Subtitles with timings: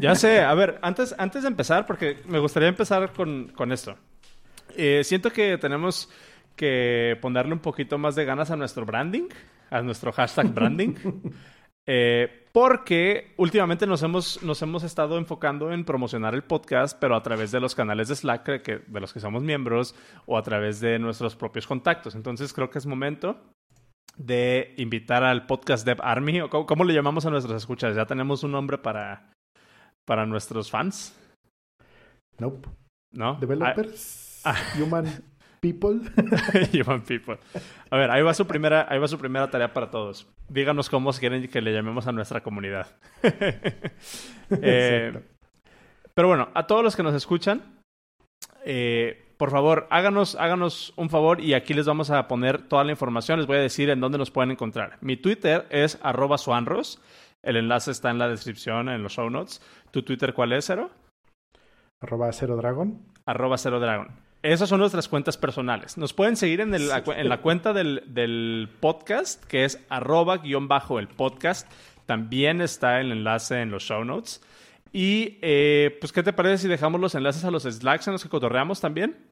[0.00, 3.96] Ya sé, a ver, antes, antes de empezar, porque me gustaría empezar con, con esto.
[4.76, 6.10] Eh, siento que tenemos
[6.56, 9.28] que ponerle un poquito más de ganas a nuestro branding,
[9.70, 10.94] a nuestro hashtag branding.
[11.86, 17.22] Eh, porque últimamente nos hemos, nos hemos estado enfocando en promocionar el podcast, pero a
[17.22, 19.94] través de los canales de Slack que, de los que somos miembros
[20.26, 22.14] o a través de nuestros propios contactos.
[22.14, 23.40] Entonces creo que es momento
[24.16, 27.96] de invitar al podcast Dev Army, o cómo, le llamamos a nuestros escuchas.
[27.96, 29.31] ¿Ya tenemos un nombre para,
[30.06, 31.16] para nuestros fans?
[32.38, 32.68] Nope.
[33.12, 33.34] ¿No?
[33.34, 34.40] Developers.
[34.44, 34.56] Ah.
[34.80, 35.06] Human
[35.60, 36.00] People.
[36.74, 37.38] Human People.
[37.90, 40.26] A ver, ahí va su primera, ahí va su primera tarea para todos.
[40.48, 42.86] Díganos cómo quieren que le llamemos a nuestra comunidad.
[44.60, 45.18] Eh,
[46.12, 47.80] pero bueno, a todos los que nos escuchan,
[48.66, 52.92] eh, por favor, háganos, háganos un favor y aquí les vamos a poner toda la
[52.92, 53.38] información.
[53.38, 54.98] Les voy a decir en dónde nos pueden encontrar.
[55.00, 57.00] Mi Twitter es arroba suanros.
[57.42, 59.60] El enlace está en la descripción, en los show notes.
[59.90, 60.90] ¿Tu Twitter cuál es, Cero?
[62.00, 63.00] Arroba Cero Dragon.
[63.26, 64.08] Arroba Cero Dragon.
[64.42, 65.96] Esas son nuestras cuentas personales.
[65.96, 71.06] Nos pueden seguir en, en la cuenta del, podcast, que es arroba guion bajo el
[71.06, 71.70] podcast.
[72.06, 74.42] También está el enlace en los show notes.
[74.92, 78.22] Y, eh, pues, ¿qué te parece si dejamos los enlaces a los Slacks en los
[78.22, 79.30] que cotorreamos también?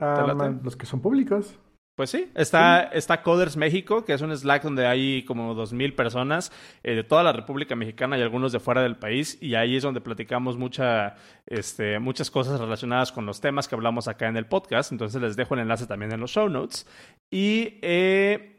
[0.00, 1.58] Ah, los que son públicos.
[1.96, 6.52] Pues sí, está, está Coders México, que es un Slack donde hay como 2.000 personas
[6.82, 9.82] eh, de toda la República Mexicana y algunos de fuera del país, y ahí es
[9.82, 11.14] donde platicamos mucha,
[11.46, 15.36] este, muchas cosas relacionadas con los temas que hablamos acá en el podcast, entonces les
[15.36, 16.86] dejo el enlace también en los show notes.
[17.30, 18.55] Y eh,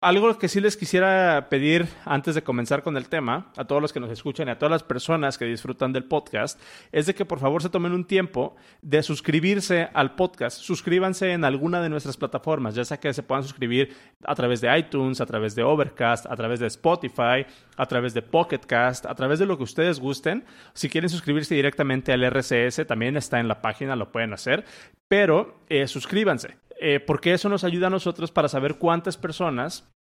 [0.00, 3.92] algo que sí les quisiera pedir antes de comenzar con el tema, a todos los
[3.92, 6.58] que nos escuchan y a todas las personas que disfrutan del podcast,
[6.90, 10.58] es de que por favor se tomen un tiempo de suscribirse al podcast.
[10.58, 14.78] Suscríbanse en alguna de nuestras plataformas, ya sea que se puedan suscribir a través de
[14.78, 17.44] iTunes, a través de Overcast, a través de Spotify,
[17.76, 20.44] a través de Pocketcast, a través de lo que ustedes gusten.
[20.72, 24.64] Si quieren suscribirse directamente al RCS, también está en la página, lo pueden hacer,
[25.08, 29.92] pero eh, suscríbanse eh, porque eso nos ayuda a nosotros para saber cuántas personas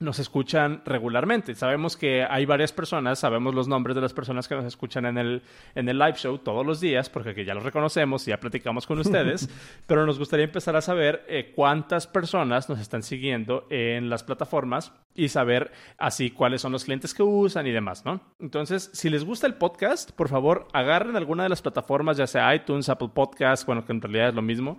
[0.00, 1.54] nos escuchan regularmente.
[1.54, 5.18] Sabemos que hay varias personas, sabemos los nombres de las personas que nos escuchan en
[5.18, 5.42] el,
[5.74, 8.98] en el live show todos los días, porque ya los reconocemos y ya platicamos con
[8.98, 9.48] ustedes,
[9.86, 14.90] pero nos gustaría empezar a saber eh, cuántas personas nos están siguiendo en las plataformas
[15.14, 18.22] y saber así cuáles son los clientes que usan y demás, ¿no?
[18.40, 22.54] Entonces, si les gusta el podcast, por favor, agarren alguna de las plataformas, ya sea
[22.54, 24.78] iTunes, Apple Podcasts, bueno, que en realidad es lo mismo,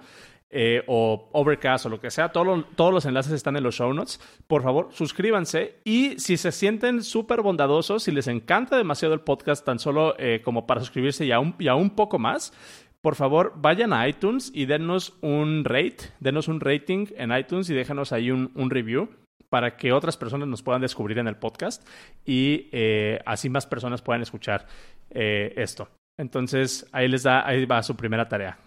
[0.54, 4.20] eh, o Overcast o lo que sea, todos los enlaces están en los show notes.
[4.48, 9.66] Por favor, suscríbanse y si se sienten súper bondadosos, si les encanta demasiado el podcast,
[9.66, 12.52] tan solo eh, como para suscribirse y aún, y un poco más,
[13.00, 17.74] por favor, vayan a iTunes y denos un rate, denos un rating en iTunes y
[17.74, 19.10] déjanos ahí un, review
[19.48, 21.88] para que otras personas nos puedan descubrir en el podcast
[22.26, 24.68] y eh, así más personas puedan escuchar
[25.10, 25.88] esto.
[26.18, 28.58] Entonces, ahí les da, ahí va su primera tarea.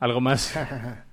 [0.00, 0.56] ¿Algo más?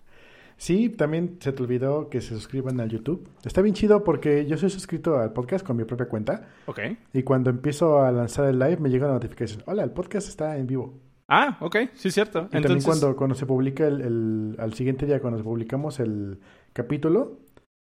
[0.59, 3.29] Sí, también se te olvidó que se suscriban al YouTube.
[3.45, 6.49] Está bien chido porque yo soy suscrito al podcast con mi propia cuenta.
[6.65, 6.79] Ok.
[7.13, 9.63] Y cuando empiezo a lanzar el live me llega la notificación.
[9.67, 10.99] Hola, el podcast está en vivo.
[11.29, 12.49] Ah, ok, sí, cierto.
[12.51, 16.41] Y también cuando, cuando se publica el, al siguiente día, cuando publicamos el
[16.73, 17.39] capítulo,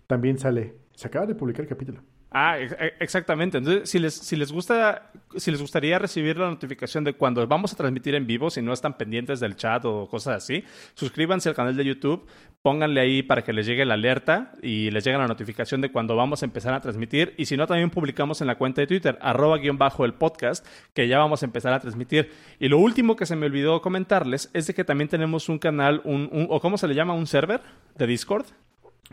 [0.06, 0.76] también sale.
[0.94, 2.02] Se acaba de publicar el capítulo.
[2.30, 3.58] Ah, e, exactamente.
[3.58, 7.72] Entonces, si les, si les gusta, si les gustaría recibir la notificación de cuando vamos
[7.74, 11.56] a transmitir en vivo, si no están pendientes del chat o cosas así, suscríbanse al
[11.56, 12.28] canal de YouTube,
[12.62, 16.18] pónganle ahí para que les llegue la alerta y les llegue la notificación de cuando
[16.18, 17.34] vamos a empezar a transmitir.
[17.38, 20.68] Y si no, también publicamos en la cuenta de Twitter, arroba guion bajo el podcast,
[20.94, 22.32] que ya vamos a empezar a transmitir.
[22.60, 26.02] Y lo último que se me olvidó comentarles es de que también tenemos un canal,
[26.04, 27.62] un, un o cómo se le llama, un server
[27.96, 28.48] de Discord.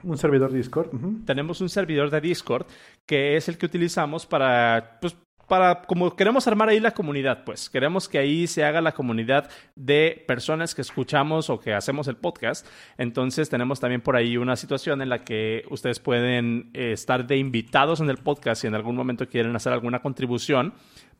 [0.03, 0.91] Un servidor Discord.
[1.25, 2.67] Tenemos un servidor de Discord
[3.07, 5.17] que es el que utilizamos para, pues,
[5.47, 9.51] para, como queremos armar ahí la comunidad, pues queremos que ahí se haga la comunidad
[9.77, 12.67] de personas que escuchamos o que hacemos el podcast.
[12.97, 17.37] Entonces tenemos también por ahí una situación en la que ustedes pueden eh, estar de
[17.37, 20.75] invitados en el podcast si en algún momento quieren hacer alguna contribución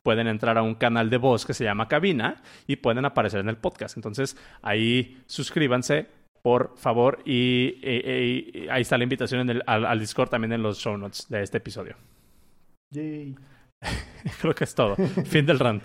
[0.05, 3.49] pueden entrar a un canal de voz que se llama Cabina y pueden aparecer en
[3.49, 3.97] el podcast.
[3.97, 6.07] Entonces ahí suscríbanse,
[6.45, 7.23] por favor.
[7.25, 11.95] Y, ahí está la invitación al, Discord también en los show notes de este episodio.
[12.93, 13.35] Yay.
[14.41, 14.95] Creo que es todo.
[14.95, 15.83] fin del rant.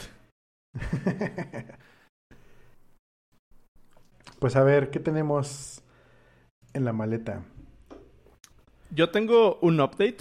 [4.39, 5.83] Pues a ver, ¿qué tenemos
[6.73, 7.43] en la maleta?
[8.89, 10.17] Yo tengo un update.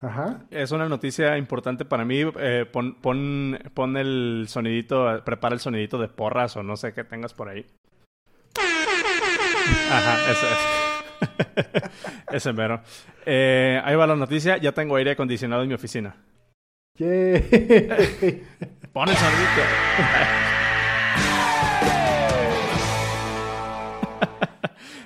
[0.00, 0.46] Ajá.
[0.50, 2.20] Es una noticia importante para mí.
[2.38, 7.02] Eh, pon, pon, pon el sonidito, prepara el sonidito de porras o no sé qué
[7.02, 7.66] tengas por ahí.
[9.90, 10.46] Ajá, ese,
[12.32, 12.82] ese mero.
[13.26, 14.56] Eh, ahí va la noticia.
[14.58, 16.16] Ya tengo aire acondicionado en mi oficina.
[18.92, 19.62] Pon el sonidito.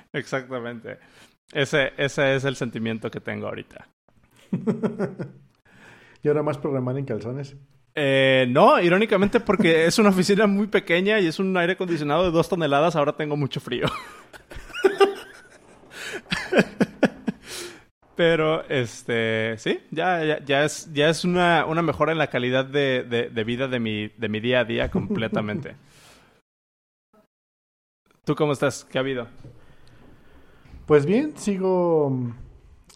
[0.13, 0.99] Exactamente.
[1.53, 3.89] Ese, ese es el sentimiento que tengo ahorita.
[6.23, 7.57] ¿Y ahora más programar en calzones?
[7.95, 12.31] Eh, no, irónicamente porque es una oficina muy pequeña y es un aire acondicionado de
[12.31, 13.87] dos toneladas, ahora tengo mucho frío.
[18.19, 23.05] Pero, este, sí, ya, ya, es, ya es una, una mejora en la calidad de,
[23.05, 25.77] de, vida de mi, de mi día a día completamente.
[28.25, 28.85] ¿Tú cómo estás?
[28.85, 29.29] ¿Qué ha habido?
[30.85, 32.33] Pues bien, sigo mm,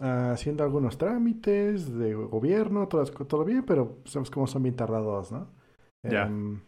[0.00, 5.52] haciendo algunos trámites de gobierno, todo, todo bien, pero sabes cómo son bien tardados, ¿no?
[6.02, 6.25] Ya.
[6.25, 6.62] Em,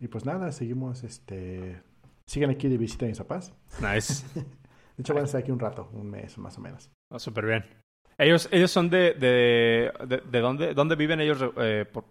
[0.00, 1.87] y pues nada, seguimos, este...
[2.28, 3.54] Siguen aquí de visita en Zapaz.
[3.80, 4.22] Nice.
[4.34, 6.90] de hecho, van a estar aquí un rato, un mes más o menos.
[7.10, 7.64] Oh, Súper bien.
[8.18, 9.90] ¿Ellos, ellos son de, de,
[10.30, 12.04] de, dónde, dónde viven ellos eh, por,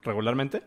[0.00, 0.64] regularmente?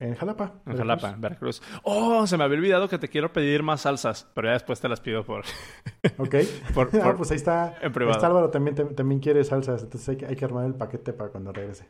[0.00, 0.54] En Jalapa.
[0.64, 1.60] En Jalapa, Veracruz.
[1.82, 4.88] Oh, se me había olvidado que te quiero pedir más salsas, pero ya después te
[4.88, 5.44] las pido por.
[6.18, 6.36] Ok.
[6.74, 7.76] por, ah, pues ahí está.
[7.82, 8.16] En privado.
[8.16, 11.30] Está Álvaro también, también quiere salsas, entonces hay que, hay que armar el paquete para
[11.30, 11.86] cuando regrese.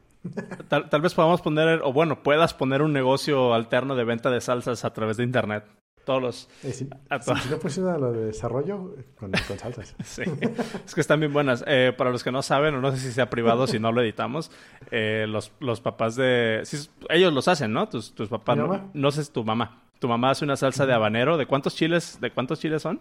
[0.68, 4.40] tal, tal vez podamos poner, o bueno, puedas poner un negocio alterno de venta de
[4.40, 5.64] salsas a través de internet.
[6.04, 6.48] Todos los...
[6.62, 6.84] Eh, si,
[7.50, 9.94] no funciona lo de desarrollo, con, salsas.
[10.04, 10.22] sí,
[10.84, 11.64] es que están bien buenas.
[11.66, 14.02] Eh, para los que no saben, o no sé si sea privado, si no lo
[14.02, 14.50] editamos,
[14.90, 16.62] eh, los, los papás de...
[17.08, 17.88] ellos los hacen, ¿no?
[17.88, 19.82] Tus, tus papás, no, no sé, tu mamá.
[19.98, 21.38] Tu mamá hace una salsa de habanero.
[21.38, 23.00] ¿De cuántos chiles, de cuántos chiles son?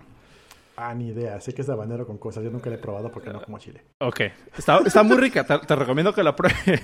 [0.77, 1.41] Ah, ni idea.
[1.41, 2.43] Sé que es de habanero con cosas.
[2.43, 3.83] Yo nunca la he probado porque no como chile.
[3.99, 4.21] Ok.
[4.57, 5.45] Está, está muy rica.
[5.45, 6.81] te, te recomiendo que la pruebes.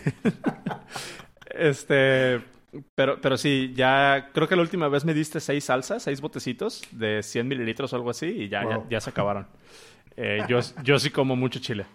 [1.45, 2.41] este...
[2.95, 6.83] Pero, pero sí, ya creo que la última vez me diste seis salsas, seis botecitos
[6.91, 9.47] de 100 mililitros o algo así y ya, ya, se acabaron.
[10.15, 11.85] Eh, yo, yo sí como mucho chile.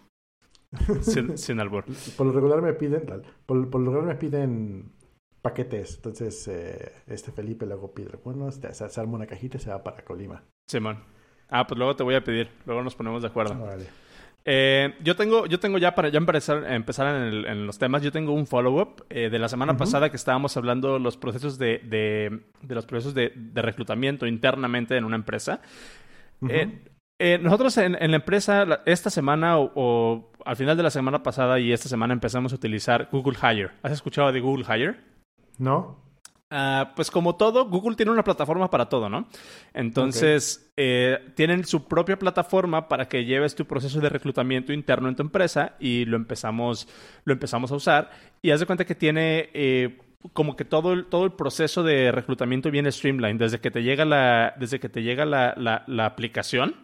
[1.02, 1.84] Sin, sin albur.
[2.16, 3.04] Por lo regular me piden,
[3.46, 4.92] por, por lo regular me piden
[5.42, 5.96] paquetes.
[5.96, 9.84] Entonces, eh, este Felipe luego pide bueno, se, se, arma una cajita y se va
[9.84, 10.42] para Colima.
[10.68, 10.98] Simón.
[11.50, 12.48] Ah, pues luego te voy a pedir.
[12.66, 13.56] Luego nos ponemos de acuerdo.
[13.56, 13.86] Vale.
[14.46, 18.32] Eh, yo tengo, yo tengo ya para ya empezar, empezar en, los temas, yo tengo
[18.32, 22.84] un follow-up eh, de la semana pasada que estábamos hablando los procesos de, de, los
[22.84, 25.62] procesos de, reclutamiento internamente en una empresa.
[27.18, 31.72] Eh, nosotros en, la empresa esta semana o, al final de la semana pasada y
[31.72, 33.70] esta semana empezamos a utilizar Google Hire.
[33.82, 34.96] ¿Has escuchado de Google Hire?
[35.58, 36.03] No.
[36.56, 39.26] Ah, pues como todo, Google tiene una plataforma para todo, ¿no?
[39.72, 45.16] Entonces, eh, tienen su propia plataforma para que lleves tu proceso de reclutamiento interno en
[45.16, 46.86] tu empresa y lo empezamos,
[47.24, 48.10] lo empezamos a usar.
[48.40, 49.98] Y haz de cuenta que tiene eh,
[50.32, 54.04] como que todo el, todo el proceso de reclutamiento viene streamline, desde que te llega
[54.04, 56.76] la, desde que te llega la, la, aplicación.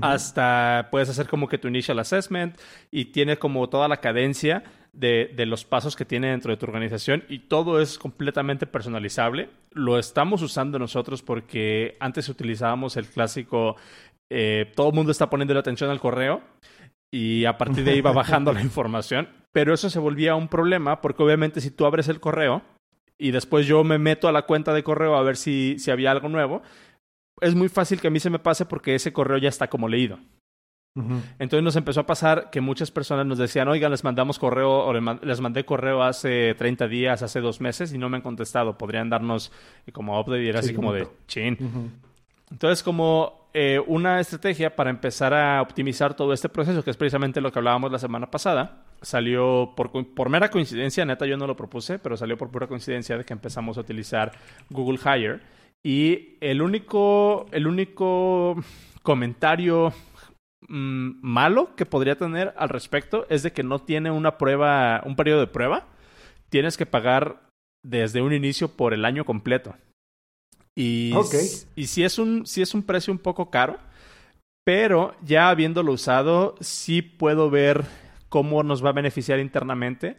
[0.00, 2.58] Hasta puedes hacer como que tu initial assessment
[2.90, 6.66] y tiene como toda la cadencia de, de, los pasos que tiene dentro de tu
[6.66, 9.50] organización y todo es completamente personalizable.
[9.72, 13.76] Lo estamos usando nosotros porque antes utilizábamos el clásico,
[14.30, 16.42] eh, todo el mundo está poniendo la atención al correo
[17.10, 21.00] y a partir de ahí va bajando la información, pero eso se volvía un problema
[21.00, 22.62] porque obviamente si tú abres el correo
[23.18, 26.10] y después yo me meto a la cuenta de correo a ver si, si había
[26.10, 26.62] algo nuevo,
[27.40, 29.88] es muy fácil que a mí se me pase porque ese correo ya está como
[29.88, 30.18] leído.
[31.38, 34.92] Entonces nos empezó a pasar que muchas personas nos decían, oigan, les mandamos correo o
[34.92, 38.76] les mandé correo hace 30 días, hace dos meses y no me han contestado.
[38.76, 39.52] Podrían darnos
[39.86, 41.56] eh, como update y era así como de chin.
[42.50, 47.40] Entonces como eh, una estrategia para empezar a optimizar todo este proceso, que es precisamente
[47.40, 51.56] lo que hablábamos la semana pasada, salió por, por mera coincidencia, neta yo no lo
[51.56, 54.32] propuse, pero salió por pura coincidencia de que empezamos a utilizar
[54.70, 55.40] Google Hire.
[55.82, 58.56] Y el único, el único
[59.02, 59.92] comentario
[60.66, 65.14] Mm, malo que podría tener al respecto es de que no tiene una prueba, un
[65.14, 65.86] periodo de prueba.
[66.48, 67.42] Tienes que pagar
[67.84, 69.76] desde un inicio por el año completo.
[70.76, 71.12] Y,
[71.74, 73.78] y si es un, si es un precio un poco caro,
[74.64, 77.84] pero ya habiéndolo usado, sí puedo ver
[78.28, 80.18] cómo nos va a beneficiar internamente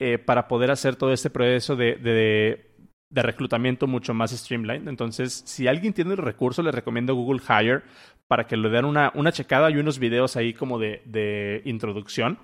[0.00, 2.70] eh, para poder hacer todo este proceso de, de,
[3.10, 4.88] de reclutamiento mucho más streamlined.
[4.88, 7.82] Entonces, si alguien tiene el recurso, le recomiendo Google Hire
[8.28, 12.38] para que le den una, una checada y unos videos ahí como de, de introducción.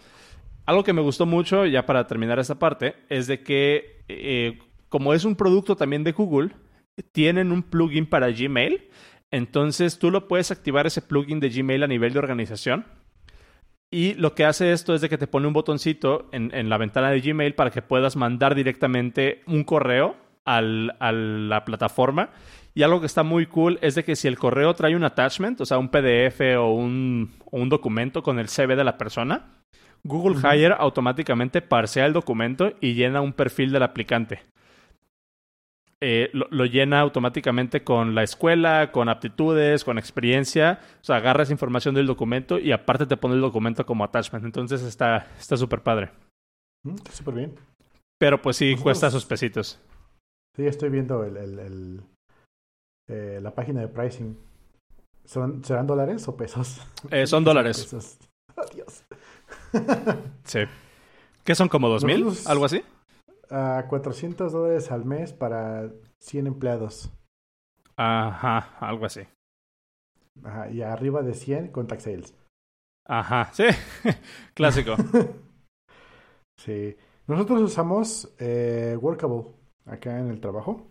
[0.67, 4.59] Algo que me gustó mucho, ya para terminar esta parte, es de que eh,
[4.89, 6.51] como es un producto también de Google,
[7.13, 8.89] tienen un plugin para Gmail.
[9.31, 12.85] Entonces tú lo puedes activar ese plugin de Gmail a nivel de organización.
[13.91, 16.79] Y lo que hace esto es de que te pone un botoncito en, en la
[16.79, 22.31] ventana de Gmail para que puedas mandar directamente un correo al, a la plataforma
[22.75, 25.61] y algo que está muy cool es de que si el correo trae un attachment,
[25.61, 29.61] o sea, un PDF o un, un documento con el CV de la persona,
[30.03, 34.41] Google Hire automáticamente parsea el documento y llena un perfil del aplicante.
[36.03, 40.81] Eh, lo, llena automáticamente con la escuela, con aptitudes, con experiencia.
[41.03, 44.47] O sea, agarra esa información del documento y aparte te pone el documento como attachment.
[44.47, 46.11] Entonces está súper padre.
[46.85, 47.55] Mm, está súper bien.
[48.19, 49.79] Pero pues sí, cuesta sus pesitos.
[50.57, 52.01] Sí, estoy viendo el, el,
[53.11, 54.39] eh, la página de pricing.
[55.25, 56.81] ¿Serán dólares o pesos?
[57.11, 57.95] Eh, son dólares.
[58.57, 59.05] Adiós.
[60.45, 60.61] sí.
[61.45, 62.27] ¿Qué son como dos mil?
[62.47, 62.83] ¿Algo así?
[63.51, 65.91] a 400 dólares al mes para
[66.21, 67.11] 100 empleados.
[67.97, 69.23] Ajá, algo así.
[70.45, 72.35] Ajá, y arriba de 100 contact sales.
[73.07, 73.65] Ajá, sí,
[74.55, 74.95] clásico.
[76.57, 76.97] sí.
[77.27, 79.47] Nosotros usamos eh, Workable
[79.87, 80.87] acá en el trabajo.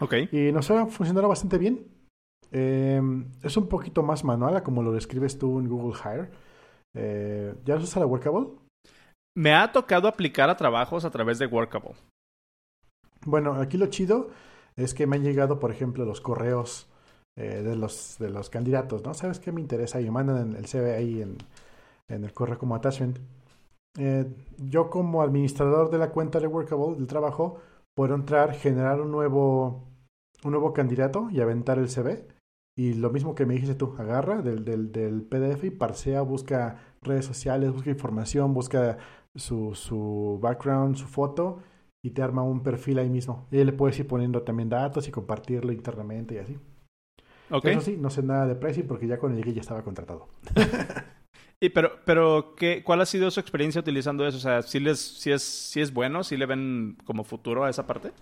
[0.00, 0.14] Ok.
[0.32, 1.86] Y nos ha funcionado bastante bien.
[2.52, 3.00] Eh,
[3.42, 6.30] es un poquito más manual, como lo describes tú en Google Hire.
[6.94, 8.48] Eh, ¿Ya usas la Workable?
[9.36, 11.94] Me ha tocado aplicar a trabajos a través de Workable.
[13.24, 14.30] Bueno, aquí lo chido
[14.76, 16.88] es que me han llegado, por ejemplo, los correos
[17.38, 19.12] eh, de, los, de los candidatos, ¿no?
[19.12, 20.00] ¿Sabes qué me interesa?
[20.00, 21.36] Y me mandan el CV ahí en,
[22.08, 23.18] en el correo como attachment.
[23.98, 24.26] Eh,
[24.58, 27.60] yo como administrador de la cuenta de Workable, del trabajo,
[27.96, 29.88] puedo entrar, generar un nuevo,
[30.44, 32.28] un nuevo candidato y aventar el CV.
[32.78, 36.78] Y lo mismo que me dijiste tú, agarra del, del, del PDF y parsea, busca
[37.00, 38.98] redes sociales, busca información, busca
[39.34, 41.62] su, su background, su foto
[42.04, 43.48] y te arma un perfil ahí mismo.
[43.50, 46.58] Y le puedes ir poniendo también datos y compartirlo internamente y así.
[47.50, 47.72] Okay.
[47.72, 50.28] Eso sí, no sé nada de pricing porque ya cuando llegué ya estaba contratado.
[51.60, 54.36] y pero, pero ¿qué, ¿cuál ha sido su experiencia utilizando eso?
[54.38, 56.24] O sea, ¿sí, les, si es, si es bueno?
[56.24, 58.12] ¿Sí le ven como futuro a esa parte?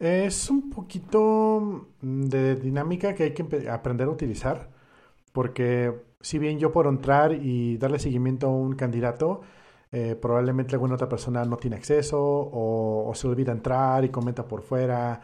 [0.00, 4.74] Es un poquito de dinámica que hay que aprender a utilizar
[5.34, 9.42] porque si bien yo puedo entrar y darle seguimiento a un candidato,
[9.92, 14.62] eh, probablemente alguna otra persona no tiene acceso o, se olvida entrar y comenta por
[14.62, 15.20] fuera.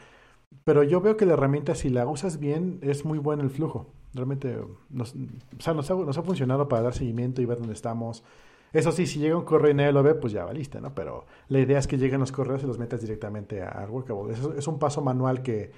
[0.65, 3.87] Pero yo veo que la herramienta, si la usas bien, es muy buena el flujo.
[4.15, 8.25] Realmente nos, o sea, nos, ha, funcionado para dar seguimiento y ver dónde estamos.
[8.73, 10.95] Eso sí, si llega un correo y nadie lo ve, pues ya va lista, ¿no?
[10.95, 14.33] Pero la idea es que lleguen los correos y los metas directamente a Workable.
[14.33, 15.73] Eso es un paso manual que,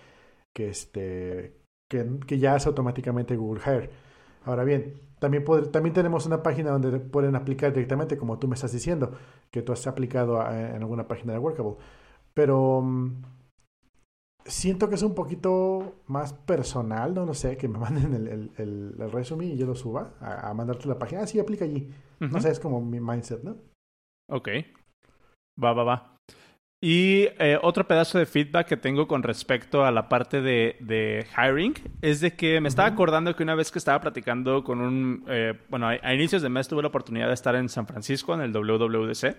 [0.52, 1.56] que, este,
[1.88, 3.90] que, que ya hace automáticamente Google Hire.
[4.44, 8.72] Ahora bien, también, también tenemos una página donde pueden aplicar directamente, como tú me estás
[8.72, 9.12] diciendo,
[9.52, 11.76] que tú has aplicado en alguna página de Workable.
[12.34, 13.22] Pero mm,
[14.44, 18.50] siento que es un poquito más personal, no lo sé, que me manden el, el,
[18.99, 21.22] el, resumen y yo lo suba a, mandarte la página.
[21.22, 21.88] Ah, sí, aplica allí.
[22.20, 23.56] No sé, es como mi mindset, ¿no?
[24.30, 24.49] Ok.
[25.62, 26.12] Va, va, va.
[26.84, 31.25] Y eh, otro pedazo de feedback que tengo con respecto a la parte de, de
[31.37, 35.25] hiring es de que me estaba acordando que una vez que estaba platicando con un,
[35.28, 38.40] eh, bueno, a, inicios de mes tuve la oportunidad de estar en San Francisco en
[38.40, 39.37] el WWDC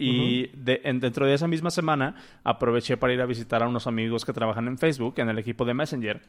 [0.00, 4.32] y dentro de esa misma semana aproveché para ir a visitar a unos amigos que
[4.32, 6.20] trabajan en Facebook en el equipo de Messenger.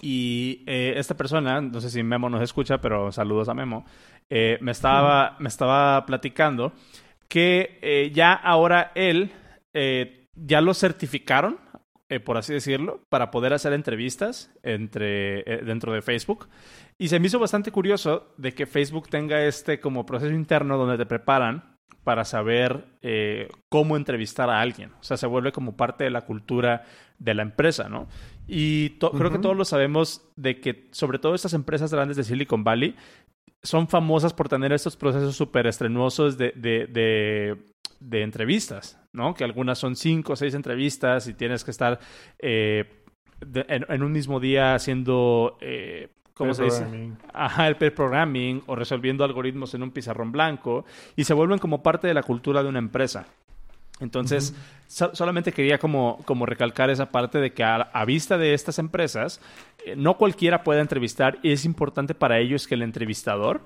[0.00, 3.84] Y eh, esta persona, no sé si Memo nos escucha, pero saludos a Memo,
[4.30, 6.72] me, estaba, me estaba platicando
[7.28, 9.30] que ya ahora él
[9.74, 11.58] eh, ya lo certificaron,
[12.08, 16.48] eh, por así decirlo, para poder hacer entrevistas entre, eh, dentro de Facebook.
[16.96, 20.96] Y se me hizo bastante curioso de que Facebook tenga este como proceso interno donde
[20.96, 22.84] te preparan para saber
[23.70, 24.90] cómo entrevistar a alguien.
[25.00, 26.84] O sea, se vuelve como parte de la cultura
[27.18, 28.08] de la empresa, ¿no?
[28.46, 32.62] Y creo que todos lo sabemos de que, sobre todo estas empresas grandes de Silicon
[32.62, 32.94] Valley,
[33.62, 36.52] son famosas por tener estos procesos súper estrenuosos de,
[38.04, 39.34] de entrevistas, ¿no?
[39.34, 41.98] Que algunas son cinco o seis entrevistas y tienes que estar
[42.38, 43.04] eh,
[43.40, 46.86] en, un mismo día haciendo, eh, ¿cómo se dice?
[47.32, 50.84] Ajá, el pair programming o resolviendo algoritmos en un pizarrón blanco
[51.16, 53.26] y se vuelven como parte de la cultura de una empresa.
[54.00, 54.54] Entonces,
[54.88, 59.40] solamente quería como, como recalcar esa parte de que a, vista de estas empresas,
[59.86, 63.60] eh, no cualquiera puede entrevistar y es importante para ellos que el entrevistador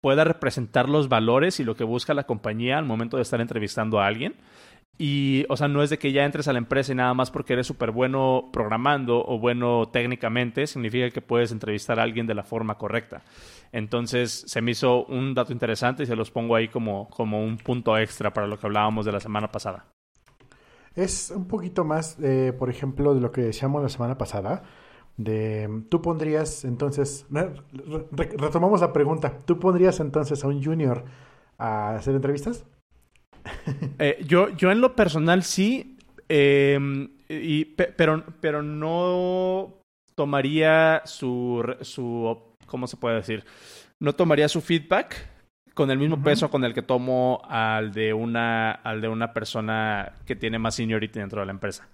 [0.00, 4.00] pueda representar los valores y lo que busca la compañía al momento de estar entrevistando
[4.00, 4.34] a alguien.
[4.98, 7.30] Y, o sea, no es de que ya entres a la empresa y nada más
[7.30, 12.34] porque eres súper bueno programando o bueno técnicamente, significa que puedes entrevistar a alguien de
[12.34, 13.22] la forma correcta.
[13.72, 17.58] Entonces, se me hizo un dato interesante y se los pongo ahí como, como un
[17.58, 19.86] punto extra para lo que hablábamos de la semana pasada.
[20.94, 24.62] Es un poquito más, eh, por ejemplo, de lo que decíamos la semana pasada
[25.18, 27.26] de tú pondrías entonces
[28.12, 31.04] retomamos la pregunta tú pondrías entonces a un junior
[31.56, 32.66] a hacer entrevistas
[33.98, 35.96] eh, yo yo en lo personal sí
[36.28, 39.74] em, y, pero pero no
[40.14, 43.44] tomaría su su cómo se puede decir
[44.00, 45.28] no tomaría su feedback
[45.74, 50.12] con el mismo peso con el que tomo al de una al de una persona
[50.24, 51.86] que tiene más seniority dentro de la empresa.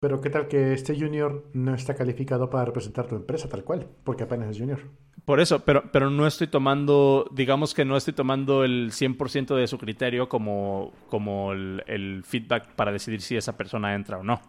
[0.00, 3.86] Pero qué tal que este junior no está calificado para representar tu empresa tal cual,
[4.02, 4.80] porque apenas es junior.
[5.26, 9.66] Por eso, pero, pero no estoy tomando, digamos que no estoy tomando el 100% de
[9.66, 14.40] su criterio como, como el, feedback para decidir si esa persona entra o no.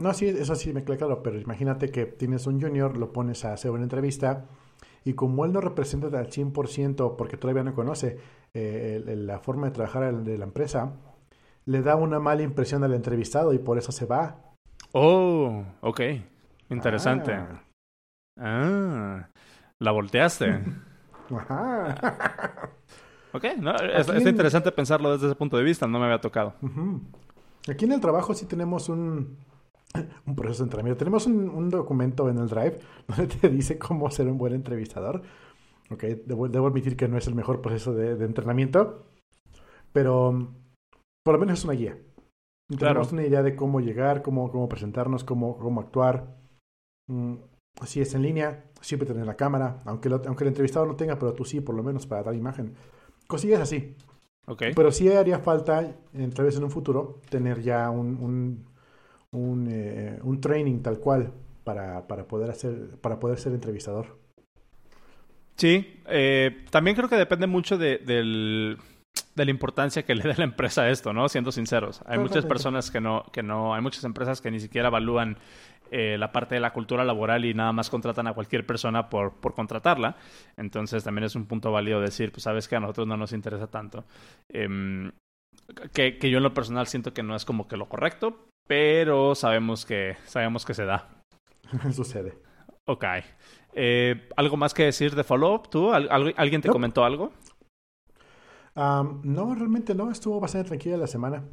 [0.00, 3.44] No, sí, eso sí me queda claro, pero imagínate que tienes un junior, lo pones
[3.44, 4.46] a hacer una entrevista
[5.04, 8.18] y como él no representa al 100% porque todavía no conoce
[8.52, 10.96] eh, la forma de trabajar de la empresa,
[11.66, 14.51] le da una mala impresión al entrevistado y por eso se va
[14.92, 16.00] Oh, ok.
[16.70, 17.32] Interesante.
[17.32, 17.62] Ah,
[18.38, 19.28] ah
[19.78, 20.60] la volteaste.
[21.30, 21.94] Ajá.
[23.32, 26.54] ok, no, es, interesante pensarlo desde ese punto de vista, no me había tocado.
[27.68, 29.38] Aquí en el trabajo sí tenemos un,
[30.26, 30.98] un proceso de entrenamiento.
[30.98, 35.22] Tenemos un, documento en el Drive donde te dice cómo ser un buen entrevistador.
[35.90, 39.04] Ok, debo, debo admitir que no es el mejor proceso de, de entrenamiento,
[39.92, 40.54] pero
[41.22, 41.98] por lo menos es una guía.
[42.78, 46.36] Tenemos una idea de cómo llegar, cómo, cómo presentarnos, cómo, cómo actuar.
[47.08, 47.34] Mm,
[47.84, 51.32] si es en línea, siempre tener la cámara, aunque, aunque el entrevistado no tenga, pero
[51.34, 52.74] tú sí, por lo menos para dar imagen.
[53.26, 53.96] Cosillas así.
[54.46, 54.72] Okay.
[54.74, 55.96] Pero sí haría falta,
[56.34, 58.66] tal vez en un futuro, tener ya un, un,
[59.30, 61.32] un, eh, un training tal cual
[61.64, 64.18] para, para, poder hacer, para poder ser entrevistador.
[65.56, 68.78] Sí, eh, también creo que depende mucho de, del,
[69.34, 71.28] de la importancia que le da la empresa a esto, ¿no?
[71.28, 72.02] Siendo sinceros.
[72.06, 75.38] Hay muchas personas que no, que no, hay muchas empresas que ni siquiera evalúan
[75.90, 79.34] eh, la parte de la cultura laboral y nada más contratan a cualquier persona por,
[79.34, 80.16] por contratarla.
[80.56, 83.66] Entonces también es un punto válido decir, pues sabes que a nosotros no nos interesa
[83.66, 84.04] tanto.
[84.48, 85.12] Em,
[85.92, 89.34] que, que yo en lo personal siento que no es como que lo correcto, pero
[89.34, 91.08] sabemos que, sabemos que se da.
[91.92, 92.38] Sucede.
[92.86, 93.04] Ok.
[93.74, 95.68] Eh, ¿Algo más que decir de follow-up?
[95.70, 95.92] ¿Tú?
[95.92, 97.32] ¿Alguien te comentó algo?
[98.74, 101.44] No, realmente no, estuvo bastante tranquila la semana.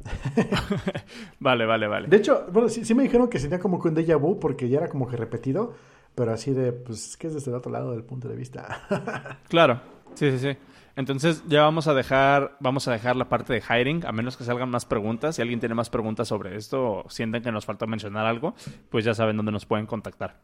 [1.40, 2.08] vale, vale, vale.
[2.08, 4.78] De hecho, bueno, sí, me dijeron que sería como que un déjà vu porque ya
[4.78, 5.74] era como que repetido,
[6.14, 9.38] pero así de, pues, que es desde el otro lado del punto de vista.
[9.48, 9.80] claro,
[10.14, 10.56] sí, sí, sí.
[10.96, 14.44] Entonces ya vamos a dejar, vamos a dejar la parte de hiring, a menos que
[14.44, 15.36] salgan más preguntas.
[15.36, 18.54] Si alguien tiene más preguntas sobre esto o sienten que nos falta mencionar algo,
[18.90, 20.42] pues ya saben dónde nos pueden contactar.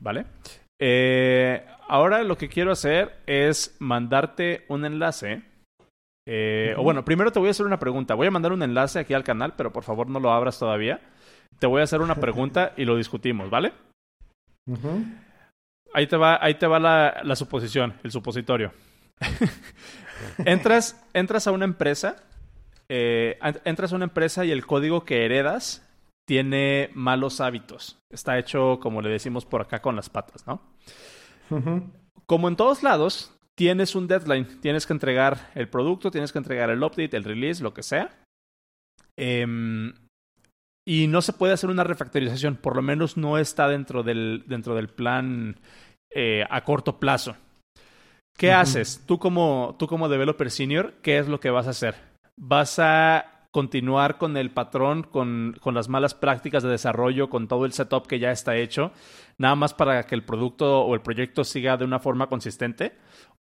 [0.00, 0.26] ¿Vale?
[0.80, 5.42] Eh, ahora lo que quiero hacer es mandarte un enlace.
[6.26, 8.14] Eh, o bueno, primero te voy a hacer una pregunta.
[8.14, 11.00] Voy a mandar un enlace aquí al canal, pero por favor no lo abras todavía.
[11.58, 13.72] Te voy a hacer una pregunta y lo discutimos, ¿vale?
[15.92, 18.72] Ahí te va, ahí te va la, la suposición, el supositorio.
[20.38, 22.16] entras, entras a una empresa,
[22.88, 25.86] eh, entras a una empresa y el código que heredas
[26.30, 27.98] tiene malos hábitos.
[28.08, 30.62] Está hecho, como le decimos por acá, con las patas, ¿no?
[32.24, 34.60] Como en todos lados, tienes un deadline.
[34.60, 38.16] Tienes que entregar el producto, tienes que entregar el update, el release, lo que sea.
[39.16, 39.92] Em,
[40.86, 42.54] y no se puede hacer una refactorización.
[42.54, 45.58] Por lo menos no está dentro del, dentro del plan
[46.14, 47.34] eh, a corto plazo.
[48.38, 49.02] ¿Qué haces?
[49.04, 51.96] Tú como, tú como developer senior, ¿qué es lo que vas a hacer?
[52.36, 57.64] Vas a continuar con el patrón, con, con, las malas prácticas de desarrollo, con todo
[57.64, 58.92] el setup que ya está hecho,
[59.38, 62.92] nada más para que el producto o el proyecto siga de una forma consistente,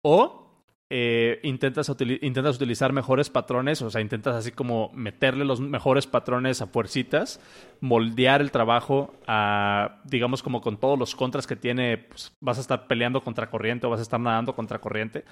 [0.02, 0.50] o
[0.92, 1.88] eh, intentas,
[2.20, 7.40] intentas utilizar mejores patrones, o sea, intentas así como meterle los mejores patrones a fuercitas,
[7.80, 12.60] moldear el trabajo a, digamos, como con todos los contras que tiene, pues, vas a
[12.60, 15.24] estar peleando contra corriente o vas a estar nadando contra corriente,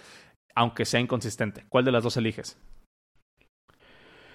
[0.54, 1.64] aunque sea inconsistente.
[1.68, 2.56] ¿Cuál de las dos eliges?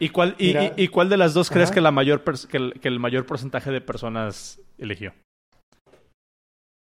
[0.04, 3.72] ¿Y cuál, y, cuál de las dos crees que, la mayor que el, mayor porcentaje
[3.72, 5.14] de personas eligió?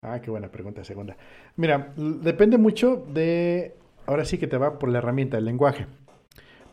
[0.04, 1.16] Ah, qué buena pregunta, segunda.
[1.56, 3.76] Mira, depende mucho de.
[4.08, 5.86] Ahora sí que te va por la herramienta, el lenguaje.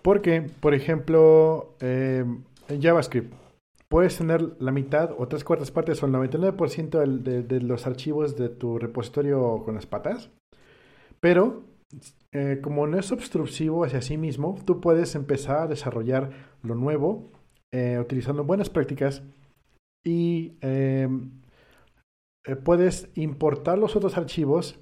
[0.00, 2.24] Porque, por ejemplo, eh,
[2.68, 3.34] en JavaScript,
[3.90, 8.38] puedes tener la mitad o tres cuartas partes o el 99% de, de los archivos
[8.38, 10.30] de tu repositorio con las patas.
[11.20, 11.67] Pero
[12.32, 16.30] eh, como no es obstructivo hacia sí mismo, tú puedes empezar a desarrollar
[16.62, 17.32] lo nuevo
[17.72, 19.22] eh, utilizando buenas prácticas
[20.04, 21.42] y em,
[22.46, 24.78] eh, puedes importar los otros archivos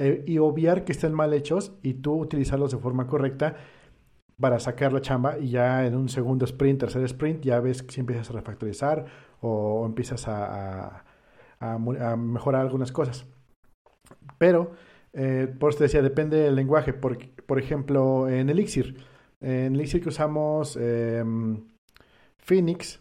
[0.00, 3.56] y obviar que estén mal hechos y tú utilizarlos de forma correcta
[4.40, 7.98] para sacar la chamba y ya en un segundo sprint, tercer sprint, ya ves si
[7.98, 9.06] empiezas a refactorizar
[9.40, 11.04] o, empiezas a,
[11.58, 11.78] a
[12.16, 13.26] mejorar algunas cosas.
[14.38, 14.70] Pero
[15.12, 16.92] eh, por eso te decía, depende del lenguaje.
[16.92, 18.96] Por, por ejemplo, en Elixir.
[19.40, 21.62] En Elixir que usamos em,
[22.38, 23.00] Phoenix,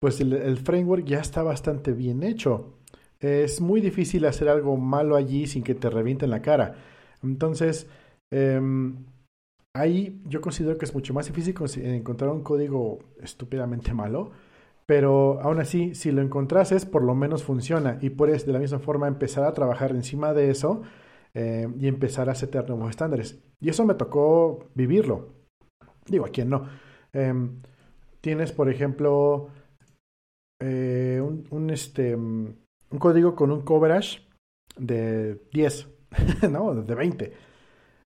[0.00, 2.74] pues el, framework ya está bastante bien hecho.
[3.20, 6.76] Es muy difícil hacer algo malo allí sin que te revienten la cara.
[7.22, 7.86] Entonces,
[8.32, 9.04] Em,
[9.74, 14.30] ahí yo considero que es mucho más difícil encontrar un código estúpidamente malo,
[14.86, 18.78] pero aún así, si lo encontrases, por lo menos funciona y puedes de la misma
[18.78, 20.82] forma empezar a trabajar encima de eso
[21.34, 23.42] eh, y empezar a setear nuevos estándares.
[23.60, 25.34] Y eso me tocó vivirlo.
[26.06, 26.68] Digo, ¿a quién no?
[27.12, 27.60] Em,
[28.20, 29.48] tienes, por ejemplo,
[30.60, 34.26] eh, un, este, un código con un coverage
[34.76, 35.88] de 10,
[36.50, 36.74] ¿no?
[36.74, 37.32] De 20.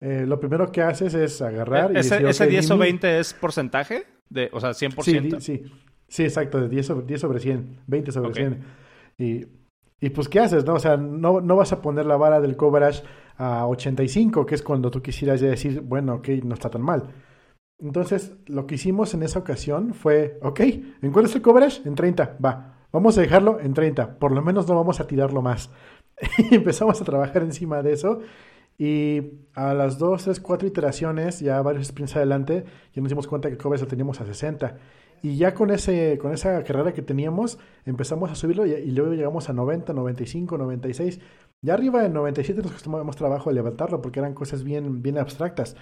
[0.01, 4.05] Eh, lo primero que haces es agarrar y ¿Ese, ese 10 o 20 es porcentaje?
[4.29, 5.41] De, o sea, 100%.
[5.41, 5.73] Sí, sí,
[6.09, 8.65] sí, exacto, de 10 sobre, 10 sobre 100, 20 sobre 100.
[9.19, 9.47] Y,
[10.01, 10.65] y, pues, ¿qué haces?
[10.65, 10.75] No?
[10.75, 13.03] O sea, no, no vas a poner la vara del coverage
[13.39, 17.15] a 85, que es cuando tú quisieras ya decir, bueno, ok, no está tan mal.
[17.79, 21.87] Entonces, lo que hicimos en esa ocasión fue, ok, ¿en el coverage?
[21.87, 22.77] En 30, va.
[22.93, 25.71] Vamos a dejarlo en 30, por lo menos no vamos a tirarlo más.
[26.51, 28.21] y empezamos a trabajar encima de eso.
[28.79, 29.23] Y
[29.55, 33.55] a las dos, tres, cuatro iteraciones, ya varios sprints adelante, ya nos dimos cuenta que
[33.55, 34.79] el coverage lo teníamos a 60.
[35.23, 39.49] Y ya con, ese, con esa carrera que teníamos, empezamos a subirlo y, luego llegamos
[39.49, 41.21] a 90, 95, 96.
[41.63, 45.77] Ya arriba de 97 nos costó más trabajo levantarlo porque eran cosas bien, bien abstractas.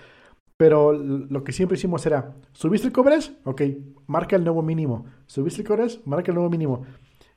[0.56, 3.32] Pero lo que siempre hicimos era, ¿subiste el coverage?
[3.44, 3.62] Ok,
[4.06, 5.06] marca el nuevo mínimo.
[5.26, 6.00] ¿Subiste el coverage?
[6.04, 6.84] Marca el nuevo mínimo.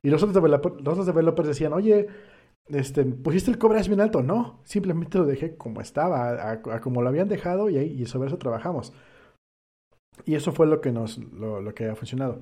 [0.03, 2.07] Y los otros, developers, los otros developers decían, oye,
[2.67, 4.21] este, ¿pusiste el coverage bien alto?
[4.21, 8.27] No, simplemente lo dejé como estaba, a, como lo habían dejado y, ahí, y sobre
[8.27, 8.93] eso trabajamos.
[10.25, 12.39] Y eso fue lo que nos, lo, que ha funcionado.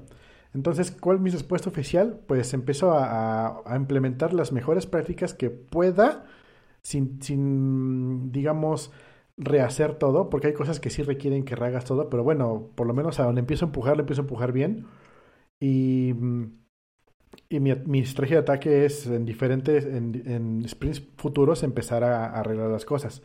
[0.53, 2.19] Entonces, ¿cuál es mi respuesta oficial?
[2.27, 6.25] Pues empezó a, a, implementar las mejores prácticas que pueda,
[6.81, 8.91] sin, sin, digamos,
[9.37, 12.93] rehacer todo, porque hay cosas que sí requieren que rehagas todo, pero bueno, por lo
[12.93, 14.87] menos a donde empiezo a empujar, le empiezo a empujar bien.
[15.59, 16.45] Y mm,
[17.49, 22.25] y mi, mi, estrategia de ataque es en diferentes, en, en sprints futuros, empezar a,
[22.25, 23.21] arreglar las cosas.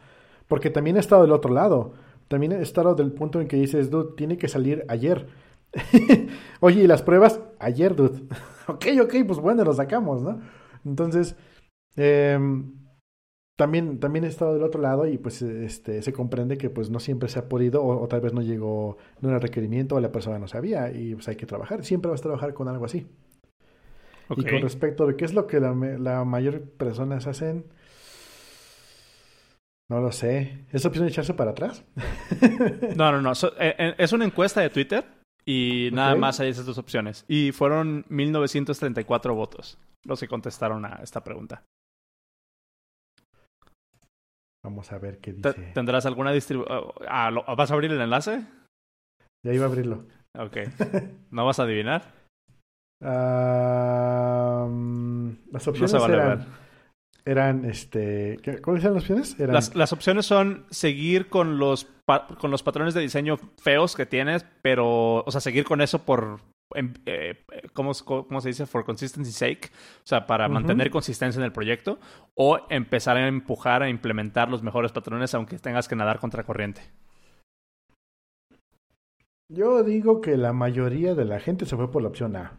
[0.49, 1.95] Porque también he estado del otro lado.
[2.31, 5.27] También he estado del punto en que dices, dude, tiene que salir ayer.
[6.61, 7.41] Oye, ¿y las pruebas?
[7.59, 8.23] Ayer, dude.
[8.69, 10.41] ok, ok, pues bueno, lo sacamos, ¿no?
[10.85, 11.35] Entonces,
[11.97, 12.73] em,
[13.57, 17.01] también, también he estado del otro lado y pues este, se comprende que pues no
[17.01, 20.39] siempre se ha podido o, tal vez no llegó, no era requerimiento o la persona
[20.39, 21.85] no sabía y pues hay que trabajar.
[21.85, 23.09] Siempre vas a trabajar con algo así.
[24.37, 27.65] Y con respecto de qué es lo que la, la mayor personas hacen,
[29.91, 30.65] no lo sé.
[30.71, 31.85] ¿Es opción de echarse para atrás?
[32.97, 33.33] no, no, no.
[33.33, 35.05] Eh, eh, es una encuesta de Twitter
[35.45, 37.25] y nada más hay esas dos opciones.
[37.27, 41.65] Y fueron 1934 votos los que contestaron a esta pregunta.
[44.63, 45.73] Vamos a ver qué dice.
[45.75, 46.93] ¿Tendrás alguna distribución?
[47.09, 48.47] Ah, ¿Vas a abrir el enlace?
[49.45, 50.07] Ya iba a abrirlo.
[50.39, 50.57] Ok.
[51.33, 52.21] ¿No vas a adivinar?
[53.03, 54.69] las
[55.67, 56.47] opciones eran,
[57.25, 59.75] eran, este, ¿cuáles eran las opciones?
[59.75, 61.89] Las, opciones son seguir con los
[62.39, 66.41] con los patrones de diseño feos que tienes, pero, o sea, seguir con eso por,
[66.75, 68.67] em, eh, ¿cómo, se dice?
[68.67, 72.01] For consistency sake, o sea, para mantener consistencia en el proyecto,
[72.35, 76.83] o empezar a empujar a implementar los mejores patrones aunque tengas que nadar contra corriente.
[79.49, 82.59] Yo digo que la mayoría de la gente se fue por la opción A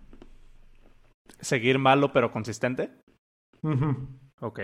[1.42, 2.92] seguir malo pero consistente.
[4.42, 4.60] Ok.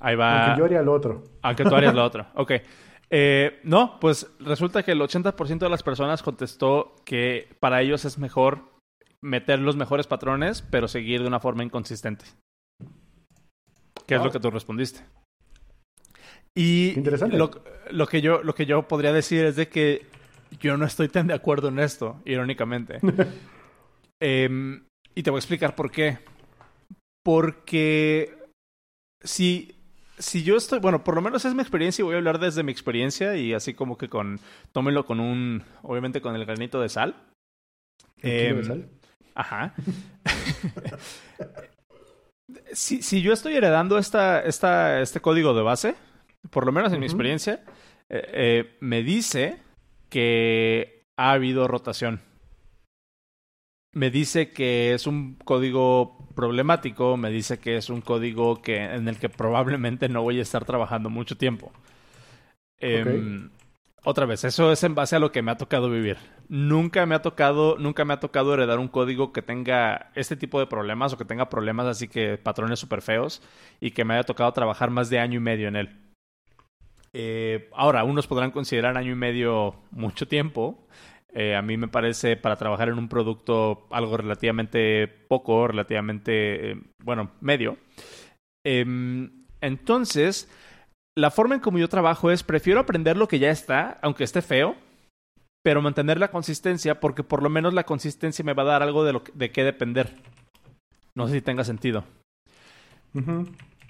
[0.00, 0.46] Ahí va.
[0.46, 1.24] Aunque yo haría lo otro.
[1.42, 2.26] Aunque tú harías lo otro.
[2.34, 2.52] Ok.
[3.10, 8.18] Eh, no, pues resulta que el 80% de las personas contestó que para ellos es
[8.18, 8.72] mejor
[9.20, 12.24] meter los mejores patrones, pero seguir de una forma inconsistente.
[14.06, 15.04] ¿Qué es lo que tú respondiste?
[16.56, 17.36] Y Interesante.
[17.36, 17.50] Lo,
[17.90, 20.06] lo, que yo, lo que yo podría decir es de que
[20.60, 22.98] yo no estoy tan de acuerdo en esto, irónicamente.
[24.20, 24.80] eh,
[25.14, 26.18] y te voy a explicar por qué.
[27.24, 28.36] Porque
[29.22, 29.74] si,
[30.18, 32.62] si yo estoy, bueno, por lo menos es mi experiencia y voy a hablar desde
[32.62, 34.38] mi experiencia y así como que con,
[34.72, 37.16] tómelo con un, obviamente con el granito de sal.
[38.18, 38.88] ¿El de em, sal?
[39.34, 39.74] Ajá.
[42.72, 45.94] si, si yo estoy heredando esta, esta, este código de base,
[46.50, 47.64] por lo menos en mi experiencia,
[48.08, 49.58] eh, eh, me dice
[50.10, 52.20] que ha habido rotación
[53.94, 59.08] me dice que es un código problemático, me dice que es un código que, en
[59.08, 61.72] el que probablemente no voy a estar trabajando mucho tiempo.
[62.78, 63.50] Em,
[64.04, 66.18] otra vez, eso es en base a lo que me ha tocado vivir.
[66.48, 70.60] Nunca me ha tocado, nunca me ha tocado heredar un código que tenga este tipo
[70.60, 73.40] de problemas o que tenga problemas así que patrones súper feos
[73.80, 76.04] y que me haya tocado trabajar más de año y medio en él.
[77.14, 80.84] Eh, ahora, unos podrán considerar año y medio mucho tiempo.
[81.34, 86.82] Eh, a mí me parece para trabajar en un producto algo relativamente poco, relativamente, eh,
[87.02, 87.76] bueno, medio.
[88.64, 90.48] Em, entonces,
[91.16, 94.42] la forma en como yo trabajo es, prefiero aprender lo que ya está, aunque esté
[94.42, 94.76] feo,
[95.64, 99.02] pero mantener la consistencia porque por lo menos la consistencia me va a dar algo
[99.02, 100.14] de, lo de qué depender.
[101.16, 102.04] No sé si tenga sentido.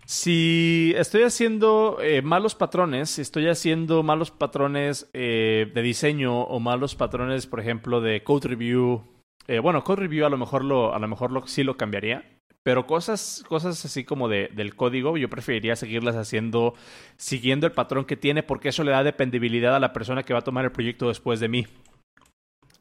[0.07, 6.61] Si estoy haciendo eh, malos patrones, si estoy haciendo malos patrones eh, de diseño o
[6.61, 9.03] malos patrones, por ejemplo, de code review,
[9.47, 12.23] eh, bueno, code review a lo mejor lo, a lo mejor lo, sí lo cambiaría,
[12.62, 16.75] pero cosas, cosas así como de, del código, yo preferiría seguirlas haciendo
[17.17, 20.40] siguiendo el patrón que tiene, porque eso le da dependibilidad a la persona que va
[20.40, 21.67] a tomar el proyecto después de mí.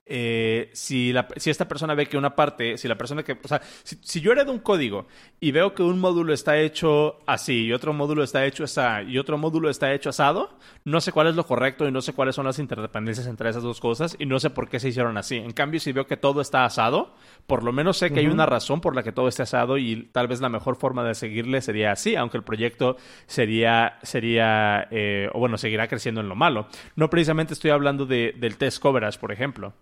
[0.06, 3.48] Eh, si, la, si, esta persona ve que una parte, si la persona que, o
[3.48, 5.08] sea, si, si, yo heredo un código
[5.40, 9.18] y veo que un módulo está hecho así y otro módulo está hecho así y
[9.18, 12.36] otro módulo está hecho asado, no sé cuál es lo correcto y no sé cuáles
[12.36, 15.38] son las interdependencias entre esas dos cosas y no sé por qué se hicieron así.
[15.38, 17.16] En cambio, si veo que todo está asado,
[17.48, 20.10] por lo menos sé que hay una razón por la que todo esté asado y
[20.12, 25.30] tal vez la mejor forma de seguirle sería así, aunque el proyecto sería, sería, eh,
[25.34, 26.68] o bueno, seguirá creciendo en lo malo.
[26.98, 29.74] No precisamente estoy hablando de, del test coverage, por ejemplo.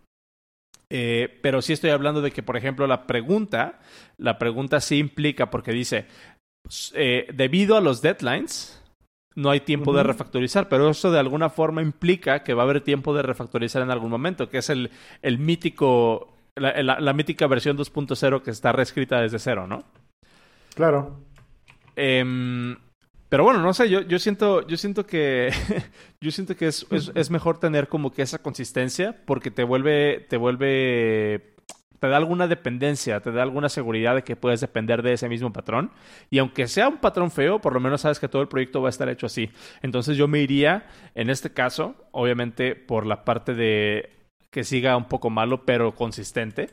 [0.93, 3.79] Eh, pero sí estoy hablando de que, por ejemplo, la pregunta,
[4.17, 6.05] la pregunta sí implica, porque dice,
[6.93, 8.83] eh, debido a los deadlines,
[9.33, 12.81] no hay tiempo de refactorizar, pero eso de alguna forma implica que va a haber
[12.81, 17.77] tiempo de refactorizar en algún momento, que es el, el mítico, la, la, mítica versión
[17.77, 19.85] 2.0 que está reescrita desde cero, ¿no?
[20.75, 21.21] Claro.
[21.95, 22.75] Eh,
[23.31, 25.53] pero bueno, no sé, yo, yo siento, yo siento que
[26.19, 30.35] yo siento que es, es, mejor tener como que esa consistencia porque te vuelve, te
[30.35, 31.53] vuelve,
[32.01, 35.53] te da alguna dependencia, te da alguna seguridad de que puedes depender de ese mismo
[35.53, 35.91] patrón.
[36.29, 38.89] Y aunque sea un patrón feo, por lo menos sabes que todo el proyecto va
[38.89, 39.49] a estar hecho así.
[39.81, 44.09] Entonces yo me iría, en este caso, obviamente, por la parte de
[44.49, 46.69] que siga un poco malo, pero consistente.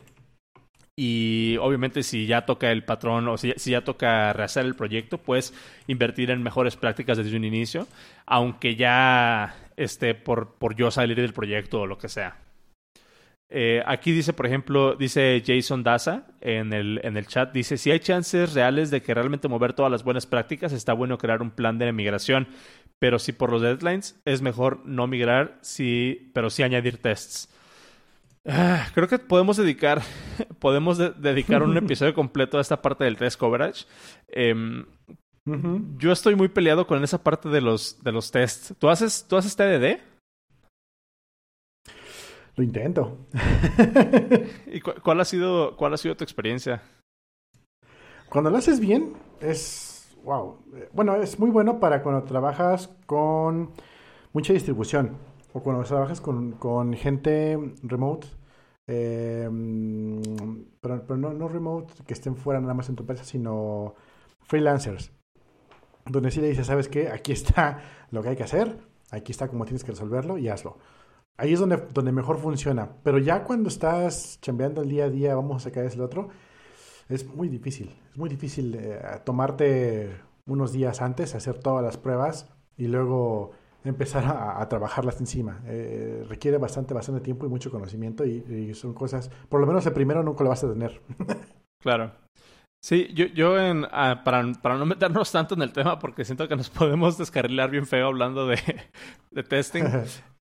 [1.01, 5.55] Y obviamente si ya toca el patrón o si, ya toca rehacer el proyecto, pues
[5.87, 7.87] invertir en mejores prácticas desde un inicio,
[8.27, 12.39] aunque ya esté por, por yo salir del proyecto o lo que sea.
[13.49, 17.93] Eh, aquí dice, por ejemplo, dice Jason Daza en el, en el chat, dice, si
[17.93, 21.53] hay chances reales de que realmente mover todas las buenas prácticas, está bueno crear un
[21.53, 22.49] plan de migración,
[22.99, 27.55] pero si por los deadlines es mejor no migrar, sí, pero sí añadir tests.
[28.51, 30.01] Ah, creo que podemos dedicar,
[30.59, 33.85] podemos de dedicar un episodio completo a esta parte del test coverage.
[34.29, 35.99] Eh, uh -huh.
[35.99, 38.75] Yo estoy muy peleado con esa parte de los, de los tests.
[38.79, 40.01] ¿Tú haces, ¿Tú haces TDD?
[42.57, 43.19] Lo intento.
[44.67, 46.83] ¿Y cu cuál, ha sido, cuál ha sido tu experiencia?
[48.31, 50.17] Cuando lo haces bien, es.
[50.25, 50.59] Wow.
[50.93, 53.71] Bueno, es muy bueno para cuando trabajas con
[54.33, 55.17] mucha distribución
[55.53, 58.29] o cuando trabajas con, con gente remote
[58.91, 59.47] eh,
[60.81, 63.95] pero, pero no, no, remote que estén fuera nada más en tu empresa, sino
[64.41, 65.13] freelancers.
[66.07, 67.09] Donde sí le dices, ¿sabes qué?
[67.11, 68.79] Aquí está lo que hay que hacer,
[69.11, 70.79] aquí está cómo tienes que resolverlo y hazlo.
[71.37, 72.97] Ahí es donde, donde mejor funciona.
[73.05, 76.31] Pero ya cuando estás chambeando el día a día, vamos a sacar ese otro,
[77.11, 77.95] es muy difícil.
[78.11, 83.51] Es muy difícil eh, tomarte unos días antes, hacer todas las pruebas y luego
[83.85, 85.61] empezar a, a trabajarlas encima.
[85.67, 89.87] Eh, requiere bastante, bastante tiempo y mucho conocimiento y, y, son cosas, por lo menos
[89.87, 91.01] el primero nunca lo vas a tener.
[91.83, 92.13] claro.
[92.81, 96.47] Sí, yo, yo en, uh, para, para no meternos tanto en el tema, porque siento
[96.49, 98.59] que nos podemos descarrilar bien feo hablando de,
[99.31, 99.85] de testing,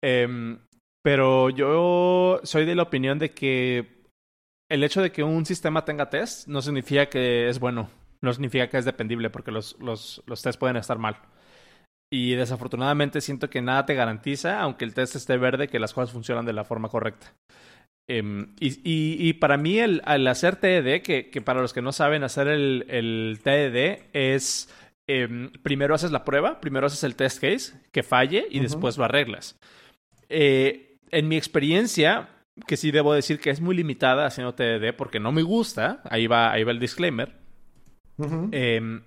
[0.03, 0.57] eh,
[1.03, 4.03] pero yo soy de la opinión de que
[4.71, 7.89] el hecho de que un sistema tenga test no significa que es bueno,
[8.21, 11.17] no significa que es dependible, porque los, los, los tests pueden estar mal.
[12.15, 16.11] Y desafortunadamente siento que nada te garantiza, aunque el test esté verde, que las cosas
[16.11, 17.33] funcionan de la forma correcta.
[18.07, 21.81] Um, y, y, y, para mí el, el hacer TED, que, que, para los que
[21.81, 24.71] no saben, hacer el, el TED es,
[25.07, 28.63] um, primero haces la prueba, primero haces el test case, que falle, y uh -huh.
[28.65, 29.59] después lo arreglas.
[30.29, 32.29] Eh, en mi experiencia,
[32.67, 36.27] que sí debo decir que es muy limitada haciendo TED, porque no me gusta, ahí
[36.27, 37.39] va, ahí va el disclaimer.
[38.17, 38.49] Uh -huh.
[38.51, 39.01] eh,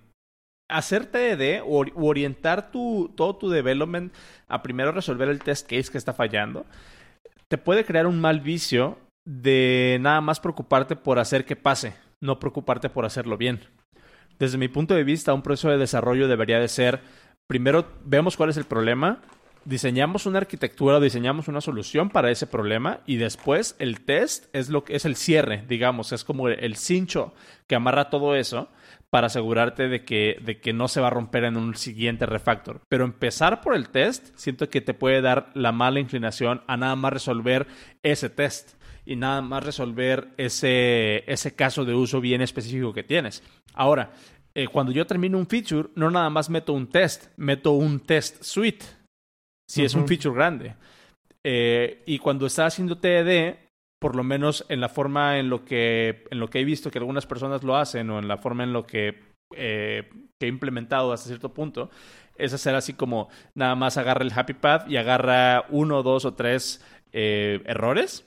[0.68, 4.12] hacer TDD o orientar todo tu development
[4.48, 6.66] a primero resolver el test case que está fallando,
[7.48, 12.38] te puede crear un mal vicio de nada más preocuparte por hacer que pase, no
[12.38, 13.60] preocuparte por hacerlo bien.
[14.38, 17.00] Desde mi punto de vista, un proceso de desarrollo debería de ser,
[17.46, 19.20] primero vemos cuál es el problema,
[19.64, 24.84] diseñamos una arquitectura, diseñamos una solución para ese problema y después el test es lo
[24.84, 27.34] que es el cierre, digamos, es como el cincho
[27.66, 28.68] que amarra todo eso
[29.10, 32.80] para asegurarte de que, de que no se va a romper en un siguiente refactor.
[32.88, 36.96] Pero empezar por el test, siento que te puede dar la mala inclinación a nada
[36.96, 37.66] más resolver
[38.02, 43.42] ese test y nada más resolver ese, ese caso de uso bien específico que tienes.
[43.74, 44.12] Ahora,
[44.54, 48.42] eh, cuando yo termino un feature, no nada más meto un test, meto un test
[48.42, 48.84] suite,
[49.68, 50.74] si es un feature grande.
[51.44, 53.56] Eh, y cuando está haciendo TED,
[53.98, 56.98] por lo menos en la forma en lo que, en lo que he visto que
[56.98, 59.20] algunas personas lo hacen o en la forma en lo que,
[59.54, 61.90] eh, que he implementado hasta cierto punto,
[62.36, 66.34] es hacer así como nada más agarra el happy path y agarra uno, dos o
[66.34, 68.24] tres eh, errores.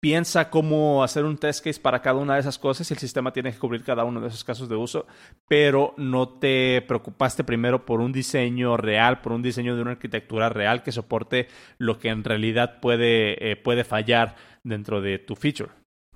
[0.00, 3.32] Piensa cómo hacer un test case para cada una de esas cosas y el sistema
[3.32, 5.06] tiene que cubrir cada uno de esos casos de uso,
[5.46, 10.48] pero no te preocupaste primero por un diseño real, por un diseño de una arquitectura
[10.48, 11.46] real que soporte
[11.78, 15.70] lo que en realidad puede, eh, puede fallar dentro de tu feature.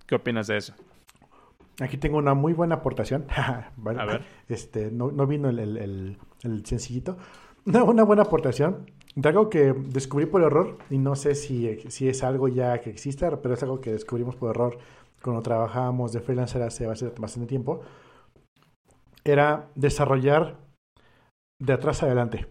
[0.06, 0.74] ¿Qué opinas de eso?
[1.80, 3.26] Aquí tengo una muy buena aportación.
[3.36, 4.24] a ver.
[4.48, 7.16] Este, no, no vino el, el, el, sencillito.
[7.66, 12.08] Una, una, buena aportación de algo que descubrí por error y no sé si, si
[12.08, 14.78] es algo ya que exista, pero es algo que descubrimos por error
[15.20, 17.80] cuando trabajábamos de freelancer hace bastante tiempo.
[19.24, 20.58] Era desarrollar
[21.60, 22.46] de atrás adelante.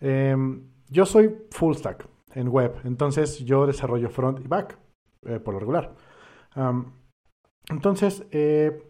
[0.00, 4.78] Em, yo soy full stack en web, entonces yo desarrollo front y back
[5.26, 5.94] eh, por lo regular.
[7.68, 8.82] Entonces, eh,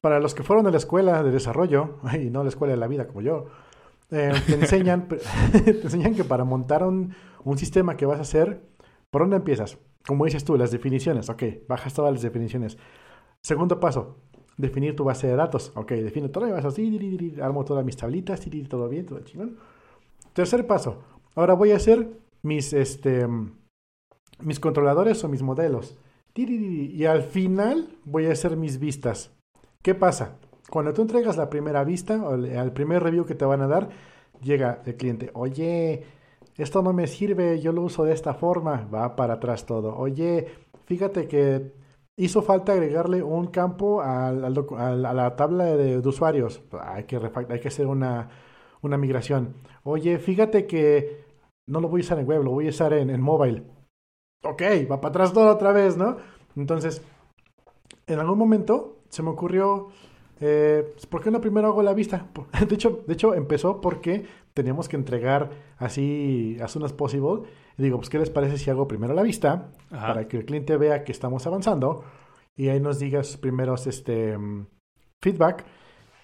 [0.00, 2.86] para los que fueron de la escuela de desarrollo, y no la escuela de la
[2.86, 3.46] vida como yo,
[4.10, 5.08] eh, te, enseñan,
[5.52, 8.62] te enseñan que para montar un, un, sistema que vas a hacer,
[9.10, 9.78] ¿por dónde empiezas?
[10.06, 11.28] Como dices tú, las definiciones.
[11.28, 12.78] Ok, bajas todas las definiciones.
[13.42, 14.16] Segundo paso,
[14.56, 15.72] definir tu base de datos.
[15.74, 19.58] Ok, define todo y vas así, armo todas mis tablitas, todo bien, todo chingón.
[20.32, 21.02] Tercer paso,
[21.34, 22.08] ahora voy a hacer
[22.42, 23.26] mis, este,
[24.42, 25.96] mis controladores o mis modelos.
[26.34, 29.32] Y al final voy a hacer mis vistas.
[29.82, 30.36] ¿Qué pasa?
[30.70, 33.90] Cuando tú entregas la primera vista o al primer review que te van a dar,
[34.42, 36.04] llega el cliente, oye,
[36.56, 39.96] esto no me sirve, yo lo uso de esta forma, va para atrás todo.
[39.96, 40.46] Oye,
[40.84, 41.72] fíjate que
[42.16, 47.16] hizo falta agregarle un campo a la tabla de, usuarios, hay que,
[47.48, 48.28] hay que hacer una,
[48.82, 49.54] una, migración.
[49.82, 51.24] Oye, fíjate que
[51.66, 53.64] no lo voy a usar en web, lo voy a usar en, en mobile
[54.42, 56.16] ok, va para atrás todo otra vez, ¿no?
[56.56, 57.02] Entonces,
[58.06, 59.88] en algún momento se me ocurrió,
[60.40, 62.26] eh, ¿por qué no primero hago la vista?
[62.68, 67.48] De hecho, de hecho, empezó porque teníamos que entregar así as soon as possible.
[67.78, 69.72] Y digo, pues, ¿qué les parece si hago primero la vista?
[69.90, 72.04] Para que el cliente vea que estamos avanzando
[72.56, 74.36] y ahí nos diga sus primeros este,
[75.22, 75.64] feedback.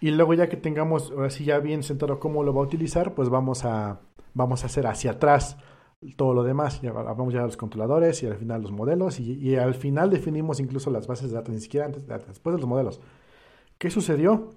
[0.00, 3.30] Y luego ya que tengamos así ya bien sentado cómo lo va a utilizar, pues
[3.30, 4.00] vamos a,
[4.34, 5.56] vamos a hacer hacia atrás
[6.16, 6.80] todo lo demás.
[6.80, 10.60] Ya vamos ya a los controladores y al final los modelos y, al final definimos
[10.60, 13.00] incluso las bases de datos, ni siquiera antes, después de los modelos.
[13.78, 14.50] ¿Qué sucedió?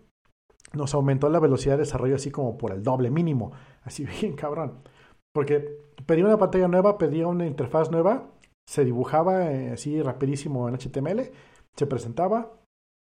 [0.73, 3.52] Nos aumentó la velocidad de desarrollo así como por el doble mínimo,
[3.84, 4.82] así bien cabrón.
[5.34, 8.32] Porque pedía una pantalla nueva, pedía una interfaz nueva,
[8.67, 11.32] se dibujaba eh, así rapidísimo en HTML,
[11.75, 12.52] se presentaba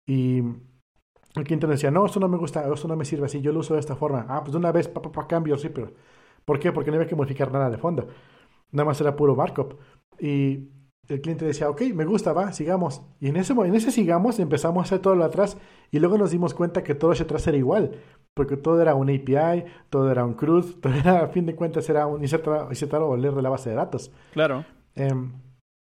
[0.06, 3.52] y el cliente decía, no, esto no me gusta, esto no me sirve así, yo
[3.52, 4.26] lo uso de esta forma.
[4.28, 5.92] Ah, pues de una vez, pa, pa, cambio, sí, pero
[6.44, 6.72] ¿Por qué?
[6.72, 8.08] Porque no había que modificar nada de fondo.
[8.72, 9.78] Nada más era puro markup.
[10.18, 10.68] Y
[11.08, 13.02] el cliente decía, ok, me gusta, va, sigamos.
[13.20, 15.56] Y en ese, en ese sigamos empezamos a hacer todo lo atrás
[15.90, 17.92] y luego nos dimos cuenta que todo hacia atrás era igual,
[18.34, 21.88] porque todo era un API, todo era un CRUD, todo era, a fin de cuentas,
[21.88, 24.12] era un insertar, o leer de la base de datos.
[24.32, 24.64] Claro.
[24.94, 25.32] Em,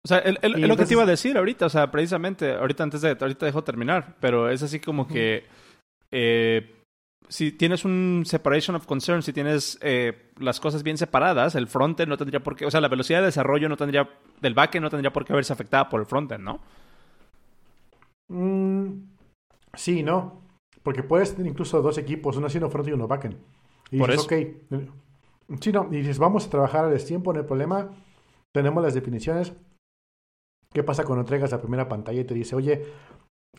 [0.02, 3.02] o sea, el, lo que te iba a decir ahorita, o sea, precisamente, ahorita antes
[3.02, 5.44] de, ahorita dejo terminar, pero es así como que
[6.10, 6.79] eh,
[7.28, 12.08] si tienes un separation of concern, si tienes eh, las cosas bien separadas, el frontend
[12.08, 14.08] no tendría por qué, o sea, la velocidad de desarrollo no tendría,
[14.40, 16.60] del backend no tendría por qué verse afectada por el frontend, ¿no?
[18.28, 19.02] Mm,
[19.74, 20.40] sí, no.
[20.82, 23.36] Porque puedes tener incluso dos equipos, uno haciendo frontend y uno backend.
[23.90, 24.78] Y por dices, eso.
[24.78, 25.60] ok.
[25.60, 25.88] Sí, no.
[25.90, 27.90] Y dices, vamos a trabajar al tiempo, no hay problema.
[28.52, 29.52] Tenemos las definiciones.
[30.72, 32.86] ¿Qué pasa cuando entregas la primera pantalla y te dice, oye,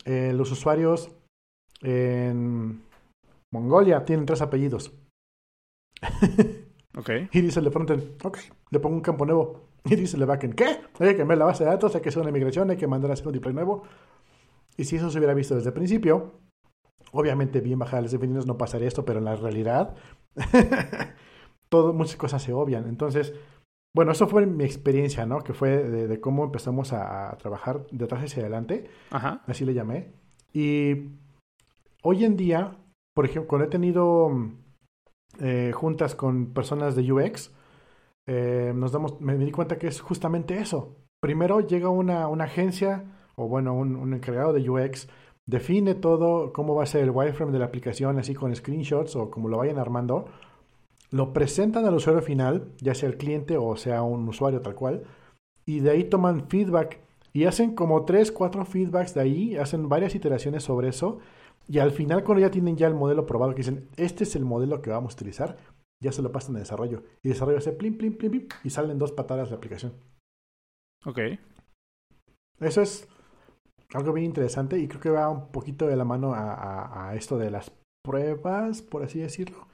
[0.06, 1.12] eh, los usuarios
[1.82, 2.82] en
[3.52, 4.94] Mongolia tienen tres apellidos.
[6.98, 7.10] ok.
[7.32, 8.38] Y dice el de frontend, ok,
[8.70, 9.72] le pongo un campo nuevo.
[9.86, 10.66] Y dice el de backend, ¿qué?
[11.00, 13.10] Hay que cambiar la base de datos, hay que hacer una migración, hay que mandar
[13.12, 13.84] a hacer un deploy nuevo.
[14.78, 16.40] Y si eso se hubiera visto desde el principio,
[17.12, 19.96] obviamente bien bajar las definiciones no pasaría esto, pero en la realidad
[21.70, 22.88] todo, muchas cosas se obvian.
[22.88, 23.34] Entonces,
[23.94, 25.40] bueno, eso fue mi experiencia, ¿no?
[25.40, 28.90] Que fue de, cómo empezamos a, a, trabajar de atrás hacia adelante.
[29.10, 29.42] Ajá.
[29.48, 30.14] Así le llamé.
[30.54, 31.10] Y
[32.04, 32.78] hoy en día
[33.14, 34.30] por ejemplo, cuando he tenido
[35.40, 37.52] eh, juntas con personas de UX,
[38.28, 40.96] eh, nos damos, me, di cuenta que es justamente eso.
[41.20, 43.04] Primero llega una, una agencia
[43.36, 45.08] o bueno, un, un, encargado de UX,
[45.46, 49.32] define todo, cómo va a ser el wireframe de la aplicación, así con screenshots o
[49.32, 50.26] como lo vayan armando,
[51.12, 55.04] lo presentan al usuario final, ya sea el cliente o sea un usuario tal cual,
[55.66, 57.00] y de ahí toman feedback
[57.34, 61.20] y hacen como tres, cuatro feedbacks de ahí, hacen varias iteraciones sobre eso
[61.68, 64.46] Y al final, cuando ya tienen ya el modelo probado, que dicen, este es el
[64.46, 65.58] modelo que vamos a utilizar,
[66.02, 67.04] ya se lo pasan a desarrollo.
[67.24, 69.94] Y desarrollo hace plim, plim, plim, plim, y salen dos patadas de aplicación.
[71.06, 71.20] Ok.
[72.60, 73.08] Eso es
[73.94, 77.52] algo bien interesante y creo que va un poquito de la mano a, esto de
[77.52, 77.72] las
[78.04, 79.68] pruebas, por así decirlo.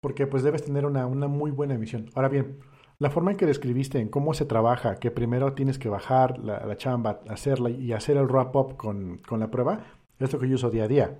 [0.00, 2.10] Porque pues debes tener una, una muy buena emisión.
[2.14, 2.60] Ahora bien,
[3.00, 6.76] la forma en que describiste en cómo se trabaja, que primero tienes que bajar la,
[6.76, 9.84] chamba, hacerla y hacer el wrap-up con, con, la prueba,
[10.18, 11.18] es lo que yo uso día a día.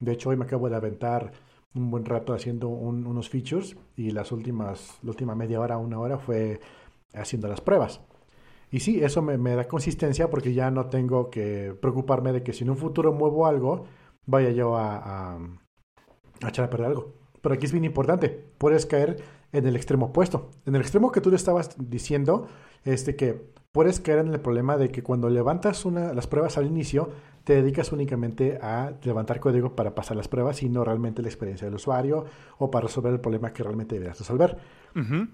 [0.00, 1.32] De hecho, hoy me acabo de aventar
[1.74, 6.18] un buen rato haciendo unos features y las últimas, la última media hora, una hora
[6.18, 6.60] fue
[7.12, 8.00] haciendo las pruebas.
[8.70, 12.52] Y sí, eso me, me, da consistencia porque ya no tengo que preocuparme de que
[12.52, 13.86] si en un futuro muevo algo,
[14.26, 15.36] vaya yo a, a,
[16.42, 17.12] a echar a perder algo.
[17.40, 19.22] Pero aquí es bien importante, puedes caer
[19.52, 20.50] en el extremo opuesto.
[20.66, 22.48] En el extremo que tú le estabas diciendo,
[22.84, 26.66] este que puedes caer en el problema de que cuando levantas una, las pruebas al
[26.66, 27.10] inicio,
[27.44, 31.66] te dedicas únicamente a levantar código para pasar las pruebas y no realmente la experiencia
[31.66, 32.24] del usuario
[32.58, 34.56] o para resolver el problema que realmente deberías resolver.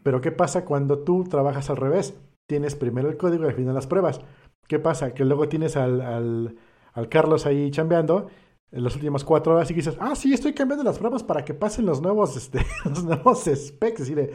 [0.02, 2.18] Pero ¿qué pasa cuando tú trabajas al revés?
[2.48, 4.20] Tienes primero el código y al final las pruebas.
[4.66, 5.14] ¿Qué pasa?
[5.14, 6.56] Que luego tienes al, al,
[6.92, 8.28] al Carlos ahí chambeando
[8.72, 11.54] en las últimas cuatro horas y dices, ah, sí, estoy cambiando las pruebas para que
[11.54, 14.08] pasen los nuevos, este, los nuevos specs.
[14.08, 14.34] Y de,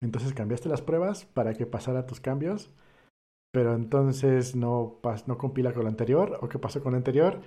[0.00, 2.70] entonces cambiaste las pruebas para que pasara tus cambios,
[3.52, 7.40] pero entonces no, no compila con lo anterior, o qué pasó con lo anterior,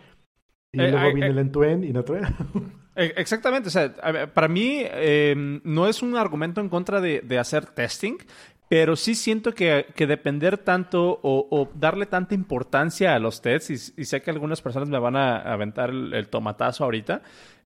[0.72, 2.22] y eh, luego viene el end-to-end y no trae.
[2.98, 3.94] E, exactamente, o sea,
[4.34, 8.16] para mí em, no es un argumento en contra de, de hacer testing,
[8.70, 14.06] pero sí siento que, que depender tanto o, darle tanta importancia a los tests, y,
[14.06, 17.22] sé que algunas personas me van a aventar el, tomatazo ahorita,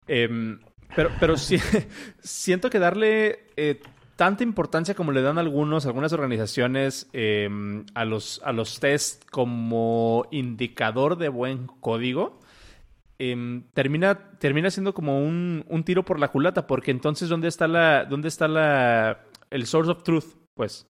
[0.07, 0.59] em,
[0.95, 1.57] pero, pero sí,
[2.19, 3.79] siento que darle eh,
[4.19, 10.27] tanta importancia como le dan algunos, algunas organizaciones em, a, los, a los tests como
[10.29, 12.37] indicador de buen código,
[13.17, 17.69] em, termina, termina siendo como un, un, tiro por la culata, porque entonces, ¿dónde está
[17.69, 20.35] la, dónde está la, el source of truth?
[20.53, 20.85] Pues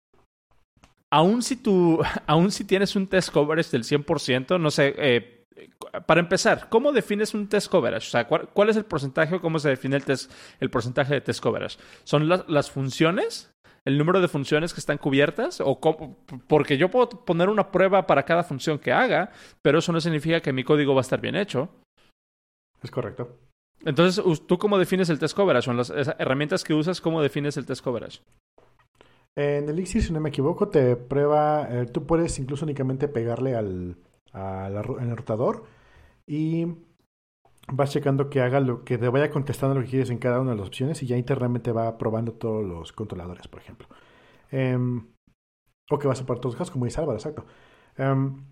[1.10, 5.35] aún si tú, aún si tienes un test coverage del 100%, no sé, eh,
[6.06, 8.08] para empezar, ¿cómo defines un test coverage?
[8.08, 11.22] O sea, ¿cuál, es el porcentaje o cómo se define el, test, el porcentaje de
[11.22, 11.78] test coverage?
[12.04, 13.52] ¿Son las funciones?
[13.86, 15.62] ¿El número de funciones que están cubiertas?
[15.62, 15.80] O
[16.48, 19.32] porque yo puedo poner una prueba para cada función que haga,
[19.62, 21.70] pero eso no significa que mi código va a estar bien hecho.
[22.82, 23.38] Es correcto.
[23.84, 25.70] Entonces, ¿tú cómo defines el test coverage?
[25.70, 28.22] ¿O en las herramientas que usas, cómo defines el test coverage?
[29.38, 33.98] En Elixir, si no me equivoco, te prueba, eh, tú puedes incluso únicamente pegarle al,
[34.36, 35.64] al, el rotador
[36.28, 36.68] y
[37.68, 40.52] vas checando que haga lo que te vaya contestando lo que quieres en cada una
[40.52, 43.88] de las opciones y ya internamente va probando todos los controladores, por ejemplo.
[44.52, 45.08] Em,
[45.90, 47.46] o que vas a probar todos los casos, como dice Álvaro, exacto.
[47.98, 48.44] Em,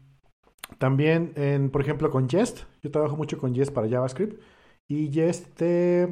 [0.78, 4.42] también, en, por ejemplo, con Jest, yo trabajo mucho con Jest para JavaScript
[4.88, 6.08] y Jest te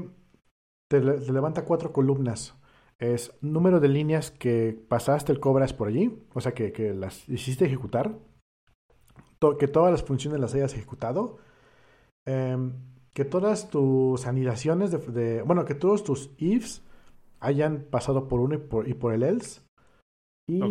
[0.92, 2.56] levanta cuatro columnas
[3.02, 7.66] es número de líneas que pasaste el cobras por allí, o sea, que, las hiciste
[7.66, 8.14] ejecutar,
[9.58, 11.40] que todas las funciones las hayas ejecutado,
[12.28, 12.74] em,
[13.14, 16.82] que todas tus anidaciones de, bueno, que todos tus ifs
[17.40, 19.62] hayan pasado por uno y por, el else.
[20.48, 20.62] Y,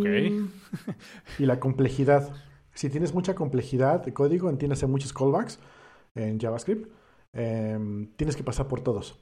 [1.39, 2.33] y la complejidad.
[2.73, 5.59] Si tienes mucha complejidad de código, entiendes muchos callbacks
[6.15, 6.91] en JavaScript,
[7.33, 9.19] em, tienes que pasar por todos.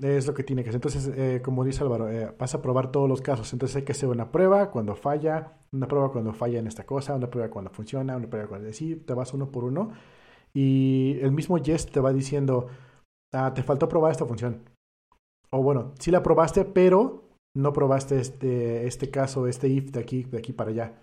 [0.00, 0.78] Es lo que tiene que hacer.
[0.78, 3.52] Entonces, eh, como dice Álvaro, eh, vas a probar todos los casos.
[3.52, 7.14] Entonces hay que hacer una prueba cuando falla, una prueba cuando falla en esta cosa,
[7.14, 9.92] una prueba cuando funciona, una prueba cuando sí, te vas uno por uno.
[10.54, 12.68] Y el mismo Yes te va diciendo,
[13.32, 14.62] ah, te faltó probar esta función.
[15.50, 17.24] O bueno, sí la probaste, pero
[17.54, 20.94] no probaste este, este caso, este if de aquí, de aquí para allá.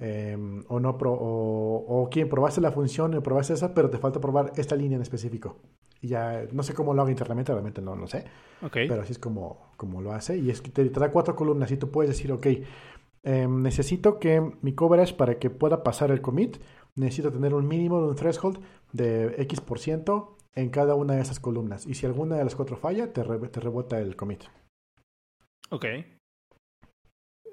[0.00, 4.20] Em, o no pro, o, o quién probaste la función, probaste esa, pero te falta
[4.20, 5.56] probar esta línea en específico.
[6.04, 8.26] Y ya, no sé cómo lo haga internamente, realmente no lo sé.
[8.70, 10.36] Pero así es como, como lo hace.
[10.36, 12.46] Y es que te, da cuatro columnas y tú puedes decir, ok,
[13.22, 16.58] em, necesito que mi coverage para que pueda pasar el commit,
[16.94, 18.60] necesito tener un mínimo de un threshold
[18.92, 21.86] de X% por ciento en cada una de esas columnas.
[21.86, 24.44] Y si alguna de las cuatro falla, te, te rebota el commit.
[25.70, 25.86] Ok.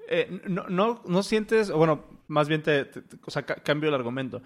[0.09, 2.85] Eh, no, no, no sientes, bueno, más bien te,
[3.25, 4.41] o sea, cambio el argumento.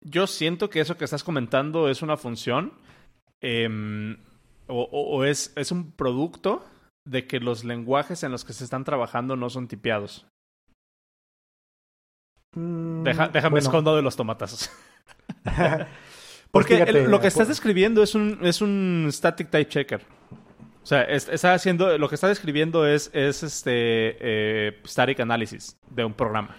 [0.00, 2.72] Yo siento que eso que estás comentando es una función
[3.46, 4.16] Em,
[4.68, 6.64] o, es, es, un producto
[7.06, 10.26] de que los lenguajes en los que se están trabajando no son tipeados.
[12.56, 14.70] Mm, déjame escondo de los tomatazos.
[16.50, 20.00] Porque lo que estás describiendo es un, es un static type checker.
[20.82, 26.06] O sea, está haciendo, lo que está describiendo es, es este eh, static analysis de
[26.06, 26.56] un programa.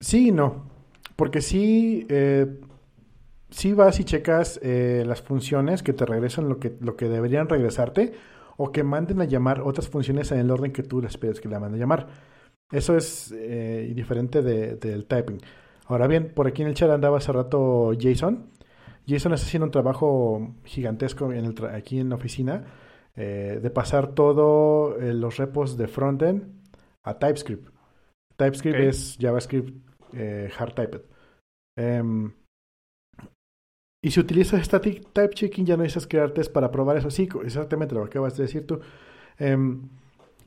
[0.00, 0.70] Sí y no.
[1.16, 2.46] Porque sí, eh,
[3.54, 7.48] si vas y checas eh, las funciones que te regresan lo que, lo que deberían
[7.48, 8.12] regresarte
[8.56, 11.48] o que manden a llamar otras funciones en el orden que tú les pides que
[11.48, 12.08] la manden a llamar.
[12.72, 15.38] Eso es eh, diferente del typing.
[15.86, 18.50] Ahora bien, por aquí en el chat andaba hace rato Jason.
[19.06, 22.64] Jason está haciendo un trabajo gigantesco en el aquí en la oficina
[23.14, 26.42] eh, de pasar todos los repos de frontend
[27.04, 27.68] a TypeScript.
[28.36, 29.78] TypeScript es JavaScript
[30.58, 31.02] hard typed.
[31.76, 32.32] Em,
[34.04, 37.10] y si utilizas static type checking, ya no necesitas crear test para probar eso.
[37.10, 38.78] Sí, exactamente lo que acabas de decir tú.
[39.38, 39.88] Em,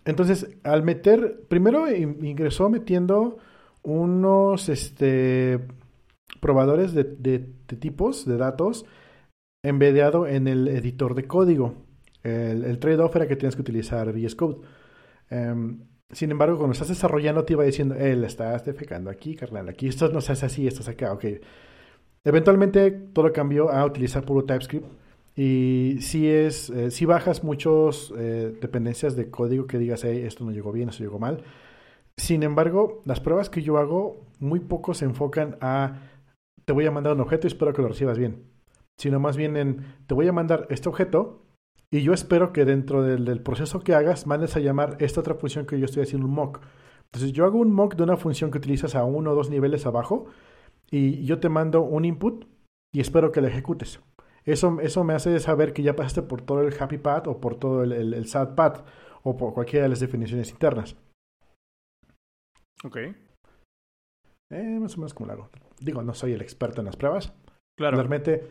[0.05, 3.39] entonces, al meter, primero ingresó metiendo
[3.81, 5.59] unos este,
[6.39, 7.03] probadores de,
[7.79, 8.85] tipos de datos
[9.63, 11.73] embedeado en el editor de código.
[12.21, 14.57] El, trade-off era que tienes que utilizar VS Code.
[15.31, 15.79] Em,
[16.11, 19.87] sin embargo, cuando estás desarrollando, te iba diciendo, eh, le estás defecando aquí, carnal, aquí
[19.87, 21.25] esto no se hace así, esto es acá, ok.
[22.27, 24.85] Eventualmente todo cambió a utilizar puro TypeScript.
[25.33, 30.51] Y si es, eh, si bajas muchas eh, dependencias de código que digas, esto no
[30.51, 31.41] llegó bien, esto llegó mal.
[32.17, 36.01] Sin embargo, las pruebas que yo hago, muy poco se enfocan a,
[36.65, 38.43] te voy a mandar un objeto y espero que lo recibas bien.
[38.97, 41.45] Sino más bien en, te voy a mandar este objeto
[41.91, 45.65] y yo espero que dentro del, proceso que hagas mandes a llamar esta otra función
[45.65, 46.59] que yo estoy haciendo un mock.
[47.05, 49.85] Entonces yo hago un mock de una función que utilizas a uno o dos niveles
[49.85, 50.27] abajo
[50.89, 52.45] y yo te mando un input
[52.93, 53.99] y espero que la ejecutes.
[54.45, 57.59] Eso, eso me hace saber que ya pasaste por todo el happy path o por
[57.59, 58.85] todo el, el, sad path
[59.23, 60.95] o por cualquiera de las definiciones internas.
[62.85, 62.97] Ok.
[64.49, 65.49] Eh, más o menos como lo hago.
[65.81, 67.33] Digo, no soy el experto en las pruebas.
[67.77, 67.97] Claro.
[67.97, 68.49] Realmente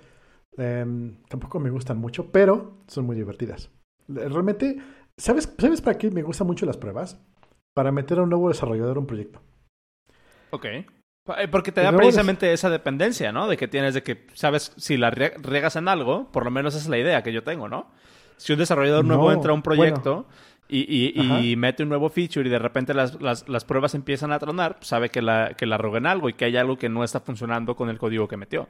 [0.58, 3.70] em, tampoco me gustan mucho, pero son muy divertidas.
[4.06, 4.78] Realmente,
[5.16, 7.18] ¿sabes, ¿sabes para qué me gustan mucho las pruebas?
[7.74, 9.40] Para meter a un nuevo desarrollador a un proyecto.
[10.50, 10.66] Ok.
[11.38, 13.48] Eh, porque te da precisamente esa dependencia, ¿no?
[13.48, 16.84] De que tienes de que, sabes, si la regas en algo, por lo menos esa
[16.84, 17.90] es la idea que yo tengo, ¿no?
[18.36, 20.26] Si un desarrollador nuevo entra a un proyecto
[20.68, 24.88] y, mete un nuevo feature y de repente las, las, pruebas empiezan a tronar, pues
[24.88, 27.74] sabe que la, que la roguen algo y que hay algo que no está funcionando
[27.74, 28.68] con el código que metió.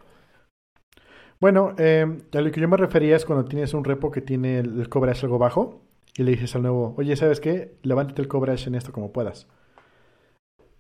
[1.41, 4.61] Bueno, eh, a lo que yo me refería es cuando tienes un repo que tiene
[4.61, 5.83] el coverage algo bajo
[6.17, 7.77] y le dices al nuevo, oye, ¿sabes qué?
[7.83, 9.47] Levántate el coverage en esto como puedas.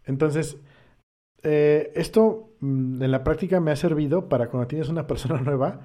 [0.04, 0.56] Entonces,
[1.48, 5.82] eh, esto mm, en la práctica me ha servido para cuando tienes una persona nueva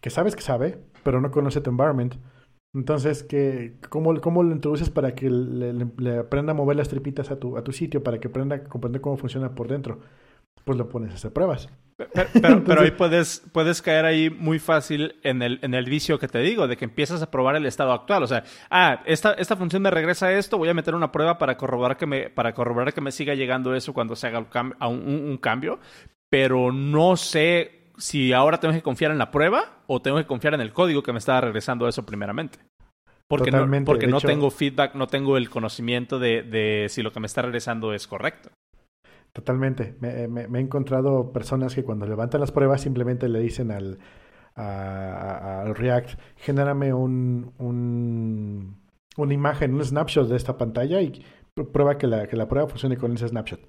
[0.00, 2.14] que sabes que sabe, pero no conoce tu environment.
[2.72, 7.40] Entonces, que, ¿cómo, ¿cómo lo introduces para que le, aprenda a mover las tripitas a
[7.40, 9.98] tu, a tu sitio, para que aprenda a comprender cómo funciona por dentro?
[10.64, 11.68] Pues lo pones a hacer pruebas.
[12.32, 16.38] Pero, ahí puedes, puedes caer ahí muy fácil en el, en el vicio que te
[16.38, 18.22] digo, de que empiezas a probar el estado actual.
[18.22, 21.56] O sea, ah, esta, esta función me regresa esto, voy a meter una prueba para
[21.56, 24.46] corroborar que me, para corroborar que me siga llegando eso cuando se haga
[24.88, 25.78] un, cambio,
[26.28, 30.54] pero no sé si ahora tengo que confiar en la prueba o tengo que confiar
[30.54, 32.58] en el código que me estaba regresando eso primeramente.
[33.28, 37.20] Porque, no, porque no tengo feedback, no tengo el conocimiento de, de si lo que
[37.20, 38.50] me está regresando es correcto.
[39.32, 39.96] Totalmente.
[40.00, 43.98] Me, he encontrado personas que cuando levantan las pruebas simplemente le dicen al,
[44.54, 48.76] al React, genérame un, un,
[49.16, 51.24] una imagen, un snapshot de esta pantalla y
[51.72, 53.60] prueba que la, que la prueba funcione con ese snapshot.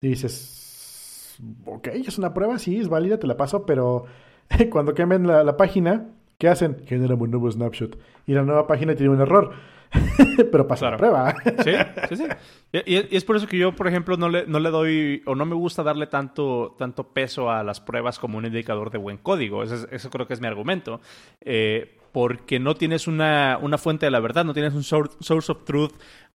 [0.00, 4.04] Y dices, ok, es una prueba, sí, es válida, te la paso, pero
[4.70, 6.08] cuando cambien la, la página,
[6.38, 6.84] ¿qué hacen?
[6.86, 7.98] Generan un nuevo snapshot.
[8.26, 9.52] Y la nueva página tiene un error.
[10.52, 11.34] pero pasa la prueba.
[11.64, 11.72] sí,
[12.08, 12.24] sí, sí.
[12.72, 15.44] Y, es por eso que yo, por ejemplo, no le, no le doy o no
[15.44, 19.64] me gusta darle tanto, tanto peso a las pruebas como un indicador de buen código.
[19.64, 21.00] Eso, creo que es mi argumento.
[21.40, 25.64] Eh, porque no tienes una, una, fuente de la verdad, no tienes un source of
[25.64, 25.94] truth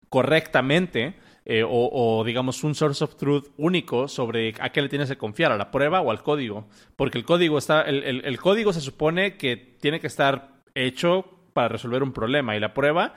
[0.10, 1.16] correctamente.
[1.46, 5.52] Eh, o, digamos un source of truth único sobre a qué le tienes que confiar,
[5.52, 6.68] a la prueba o al código.
[6.96, 11.68] Porque el código está, el, el código se supone que tiene que estar hecho para
[11.68, 13.14] resolver un problema y la prueba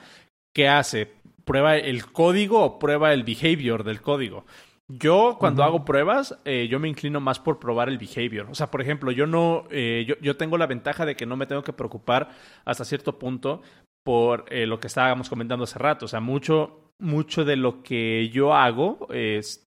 [0.57, 1.13] ¿qué hace?
[1.45, 4.43] ¿Prueba el código o prueba el behavior del código?
[4.87, 8.47] Yo, cuando hago pruebas, eh, yo me inclino más por probar el behavior.
[8.49, 11.37] O sea, por ejemplo, yo no, eh, yo, yo, tengo la ventaja de que no
[11.37, 12.31] me tengo que preocupar
[12.65, 13.61] hasta cierto punto
[14.03, 16.05] por eh, lo que estábamos comentando hace rato.
[16.05, 19.66] O sea, mucho, mucho de lo que yo hago es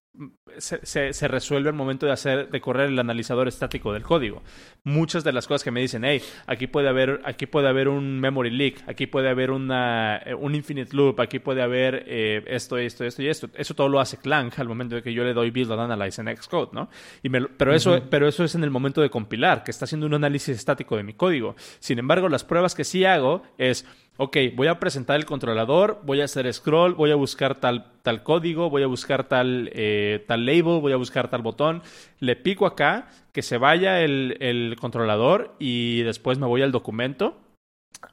[0.57, 4.43] se, se, resuelve al momento de hacer de correr el analizador estático del código.
[4.83, 8.19] Muchas de las cosas que me dicen, hey, aquí puede haber, aquí puede haber un
[8.19, 12.77] memory leak, aquí puede haber una, eh, un infinite loop, aquí puede haber eh, esto,
[12.77, 13.49] esto, esto y esto.
[13.55, 16.21] Eso todo lo hace Clang al momento de que yo le doy build and analyze
[16.21, 16.89] en Xcode, ¿no?
[17.23, 20.13] Y pero, eso, pero eso es en el momento de compilar, que está haciendo un
[20.13, 21.55] análisis estático de mi código.
[21.79, 23.85] Sin embargo, las pruebas que sí hago es,
[24.21, 28.21] ok, voy a presentar el controlador, voy a hacer scroll, voy a buscar tal, tal
[28.21, 31.81] código, voy a buscar tal, eh, tal label, voy a buscar tal botón,
[32.19, 37.35] le pico acá, que se vaya el, el controlador y después me voy al documento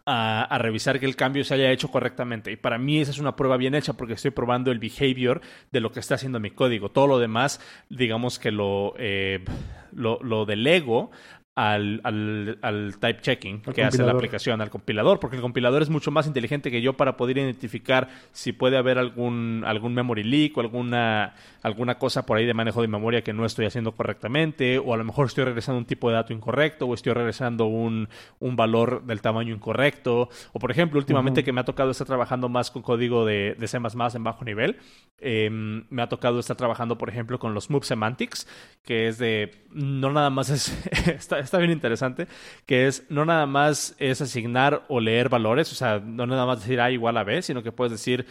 [0.06, 2.50] a, revisar que el cambio se haya hecho correctamente.
[2.50, 5.40] Y para mí esa es una prueba bien hecha porque estoy probando el behavior
[5.70, 6.90] de lo que está haciendo mi código.
[6.90, 9.44] Todo lo demás, digamos que lo, eh,
[9.92, 11.10] lo, lo delego
[11.58, 15.90] al, al, al type checking que hace la aplicación, al compilador, porque el compilador es
[15.90, 20.56] mucho más inteligente que yo para poder identificar si puede haber algún, algún memory leak
[20.56, 24.78] o alguna, alguna cosa por ahí de manejo de memoria que no estoy haciendo correctamente,
[24.78, 28.08] o a lo mejor estoy regresando un tipo de dato incorrecto, o estoy regresando un,
[28.38, 32.48] un valor del tamaño incorrecto, o por ejemplo, últimamente que me ha tocado estar trabajando
[32.48, 34.76] más con código de, de C++ en bajo nivel,
[35.18, 38.46] em, me ha tocado estar trabajando, por ejemplo, con los move semantics,
[38.84, 40.68] que es de, no nada más es,
[41.18, 42.28] está bien interesante,
[42.66, 46.60] que es no nada más es asignar o leer valores, o sea, no nada más
[46.60, 48.26] decir A igual a B, sino que puedes decir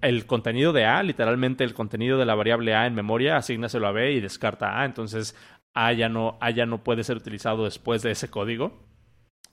[0.00, 3.92] el contenido de A, literalmente el contenido de la variable A en memoria, asignaselo a
[3.92, 4.84] B y descarta A.
[4.86, 5.36] Entonces,
[5.74, 8.93] A ya no, A ya no puede ser utilizado después de ese código.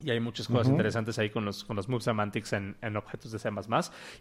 [0.04, 3.32] Y hay muchas cosas interesantes ahí con los, con los move semantics en, en, objetos
[3.32, 3.50] de C++.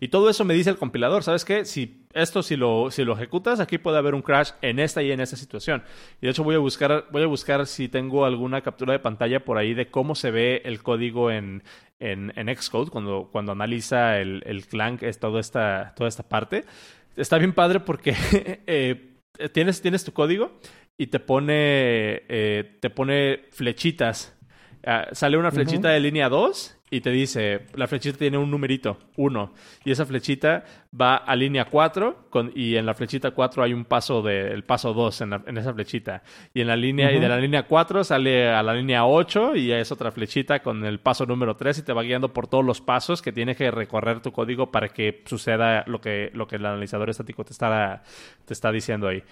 [0.01, 1.64] Y todo eso me dice el compilador, ¿sabes qué?
[1.64, 5.11] Si esto, si lo, si lo ejecutas, aquí puede haber un crash en esta y
[5.11, 5.83] en esta situación.
[6.20, 9.45] Y de hecho voy a buscar, voy a buscar si tengo alguna captura de pantalla
[9.45, 11.62] por ahí de cómo se ve el código en,
[11.99, 16.64] en, en Xcode cuando, cuando analiza el, el Clank, es toda esta, toda esta parte.
[17.16, 18.14] Está bien padre porque
[18.66, 19.16] eh,
[19.53, 20.61] tienes, tienes tu código
[20.97, 24.37] y te pone, eh, te pone flechitas
[24.85, 28.97] Ah, sale una flechita de línea 2 y te dice, la flechita tiene un numerito,
[29.16, 29.53] 1,
[29.85, 30.64] y esa flechita
[30.99, 34.64] va a línea 4 con, y en la flechita 4 hay un paso de, el
[34.64, 36.22] paso 2 en, en, esa flechita.
[36.55, 39.70] Y en la línea y de la línea 4 sale a la línea 8 y
[39.70, 42.81] es otra flechita con el paso número 3 y te va guiando por todos los
[42.81, 46.64] pasos que tiene que recorrer tu código para que suceda lo que, lo que el
[46.64, 48.03] analizador estático te está,
[48.47, 49.22] te está diciendo ahí.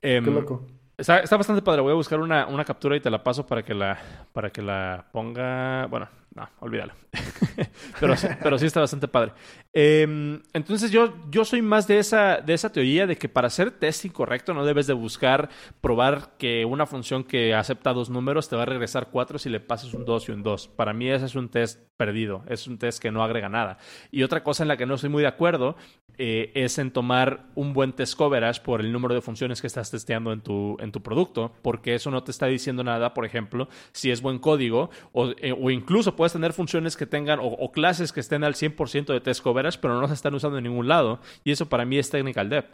[0.00, 0.66] Em, Qué loco.
[0.98, 1.80] Está, está, bastante padre.
[1.80, 3.96] Voy a buscar una, una, captura y te la paso para que la,
[4.32, 5.86] para que la ponga.
[5.86, 6.08] Bueno,
[6.38, 6.92] no, olvídalo.
[8.00, 9.32] pero, pero sí está bastante padre.
[9.72, 13.72] Em, entonces yo, yo soy más de esa, de esa teoría de que para hacer
[13.72, 15.48] testing correcto no debes de buscar
[15.80, 19.60] probar que una función que acepta dos números te va a regresar cuatro si le
[19.60, 20.68] pasas un 2 y un 2.
[20.68, 23.78] Para mí ese es un test perdido, es un test que no agrega nada.
[24.10, 25.76] Y otra cosa en la que no estoy muy de acuerdo
[26.20, 29.90] eh, es en tomar un buen test coverage por el número de funciones que estás
[29.90, 33.68] testeando en tu, en tu producto, porque eso no te está diciendo nada, por ejemplo,
[33.92, 37.72] si es buen código o, eh, o incluso puedes tener funciones que tengan o, o
[37.72, 40.88] clases que estén al 100% de test coverage pero no se están usando en ningún
[40.88, 41.20] lado.
[41.44, 42.66] Y eso para mí es technical debt.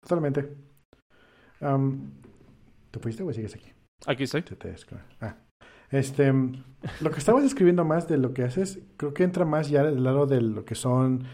[0.00, 0.56] Totalmente.
[2.90, 3.72] ¿Te fuiste o sigues aquí?
[4.06, 4.44] Aquí estoy.
[5.20, 5.36] Ah.
[5.90, 6.32] Este,
[7.00, 10.02] lo que estabas escribiendo más de lo que haces, creo que entra más ya del
[10.02, 11.24] lado de lo que son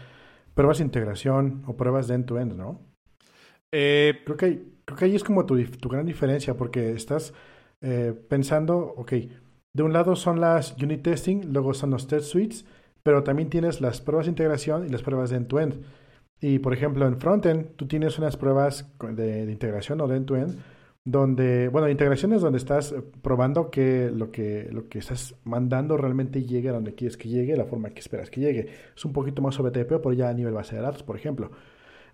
[0.53, 2.81] pruebas de integración o pruebas de end-to-end, ¿no?
[3.71, 7.33] Eh, creo, que, creo que ahí es como tu, tu gran diferencia, porque estás
[7.81, 9.13] eh, pensando, ok,
[9.73, 12.65] de un lado son las unit testing, luego son los test suites,
[13.01, 15.83] pero también tienes las pruebas de integración y las pruebas de end-to-end.
[16.39, 20.59] Y por ejemplo, en frontend, tú tienes unas pruebas de, integración o de end-to-end,
[21.05, 26.43] donde, bueno, integración es donde estás probando que lo, que lo que estás mandando realmente
[26.43, 28.69] llegue a donde quieres que llegue, la forma que esperas que llegue.
[28.95, 31.51] Es un poquito más sobre TP, pero ya a nivel base de datos, por ejemplo.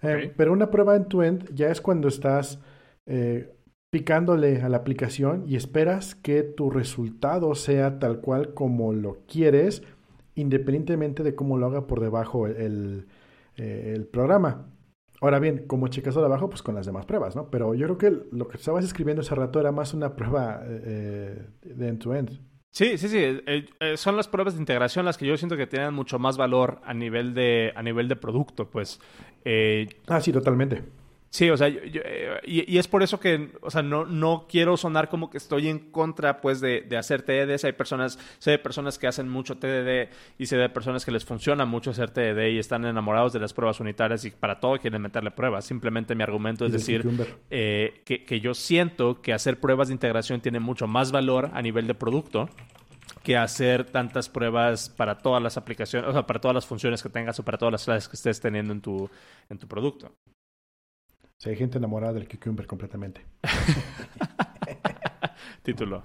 [0.02, 2.60] Eh, pero una prueba end-to-end ya es cuando estás
[3.06, 3.52] eh,
[3.90, 9.84] picándole a la aplicación y esperas que tu resultado sea tal cual como lo quieres
[10.36, 13.08] independientemente de cómo lo haga por debajo el,
[13.58, 14.68] eh, el, programa.
[15.22, 17.50] Ahora bien, como checas de abajo, pues con las demás pruebas, ¿no?
[17.50, 21.46] Pero yo creo que lo que estabas escribiendo ese rato era más una prueba eh,
[21.62, 22.40] de end-to-end.
[22.72, 23.18] Sí, sí, sí.
[23.20, 26.80] Eh, son las pruebas de integración las que yo siento que tienen mucho más valor
[26.86, 29.02] a nivel de, a nivel de producto, pues.
[30.08, 30.84] ah, sí, totalmente.
[31.32, 35.10] Sí, o sea, eh, y, es por eso que, o sea, no, no quiero sonar
[35.10, 37.66] como que estoy en contra, pues, de, de hacer TDDs.
[37.66, 40.10] Hay personas, sé de personas que hacen mucho TDD
[40.40, 43.54] y sé de personas que les funciona mucho hacer TDD y están enamorados de las
[43.54, 45.66] pruebas unitarias y para todo quieren meterle pruebas.
[45.66, 47.08] Simplemente mi argumento es decir
[47.52, 51.62] eh, que, que yo siento que hacer pruebas de integración tiene mucho más valor a
[51.62, 52.50] nivel de producto
[53.24, 57.10] que hacer tantas pruebas para todas las aplicaciones, o sea, para todas las funciones que
[57.10, 59.10] tengas o para todas las clases que estés teniendo en tu,
[59.50, 60.12] en tu producto.
[61.40, 63.22] Sí, hay gente enamorada del cucumber completamente.
[65.64, 66.04] Título.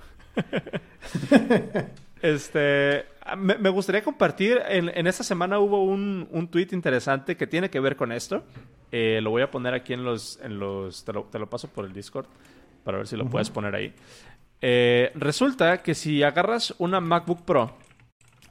[2.22, 3.04] este,
[3.36, 7.96] me, gustaría compartir, en, esta semana hubo un, un tweet interesante que tiene que ver
[7.96, 8.44] con esto.
[8.92, 11.92] Eh, lo voy a poner aquí en los, en los te lo, paso por el
[11.92, 12.26] Discord
[12.84, 13.92] para ver si lo puedes poner ahí.
[14.60, 17.76] Eh, resulta que si agarras una MacBook Pro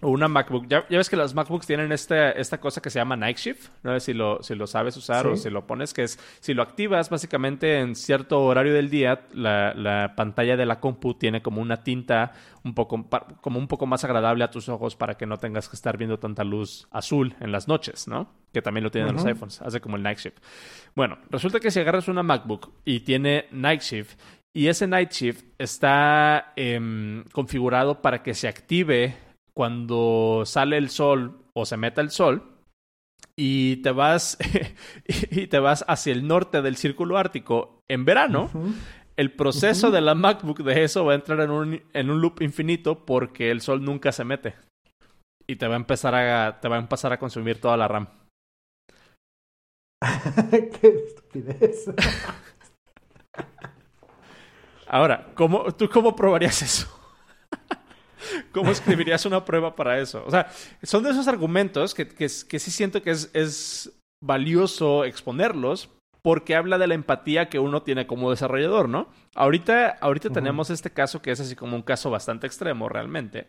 [0.03, 0.67] o una MacBook.
[0.67, 3.69] Ya, ves que las MacBooks tienen este, esta cosa que se llama Night Shift.
[3.83, 6.53] No sé si lo, si lo sabes usar o si lo pones, que es si
[6.53, 11.41] lo activas, básicamente en cierto horario del día, la, la pantalla de la compu tiene
[11.41, 12.33] como una tinta
[12.63, 13.07] un poco,
[13.41, 16.19] como un poco más agradable a tus ojos para que no tengas que estar viendo
[16.19, 18.29] tanta luz azul en las noches, ¿no?
[18.51, 19.61] Que también lo tienen los iPhones.
[19.61, 20.37] Hace como el Night Shift.
[20.95, 24.19] Bueno, resulta que si agarras una MacBook y tiene Night Shift
[24.53, 29.15] y ese Night Shift está em, configurado para que se active
[29.55, 32.53] cuando sale el sol o se meta el sol
[33.35, 34.37] y te vas
[35.07, 38.49] y te vas hacia el norte del círculo ártico en verano,
[39.15, 42.41] el proceso de la MacBook de eso va a entrar en un, en un loop
[42.41, 44.55] infinito porque el sol nunca se mete
[45.47, 48.07] y te va a empezar a te va a empezar a consumir toda la RAM.
[50.51, 51.85] Qué estupidez.
[54.87, 57.02] Ahora, ¿cómo, ¿tú cómo probarías eso?
[58.53, 60.23] ¿Cómo escribirías una prueba para eso?
[60.25, 60.49] O sea,
[60.83, 63.91] son de esos argumentos que, que, sí siento que es, es
[64.23, 65.89] valioso exponerlos
[66.21, 69.09] porque habla de la empatía que uno tiene como desarrollador, ¿no?
[69.35, 73.47] Ahorita, ahorita tenemos este caso que es así como un caso bastante extremo realmente.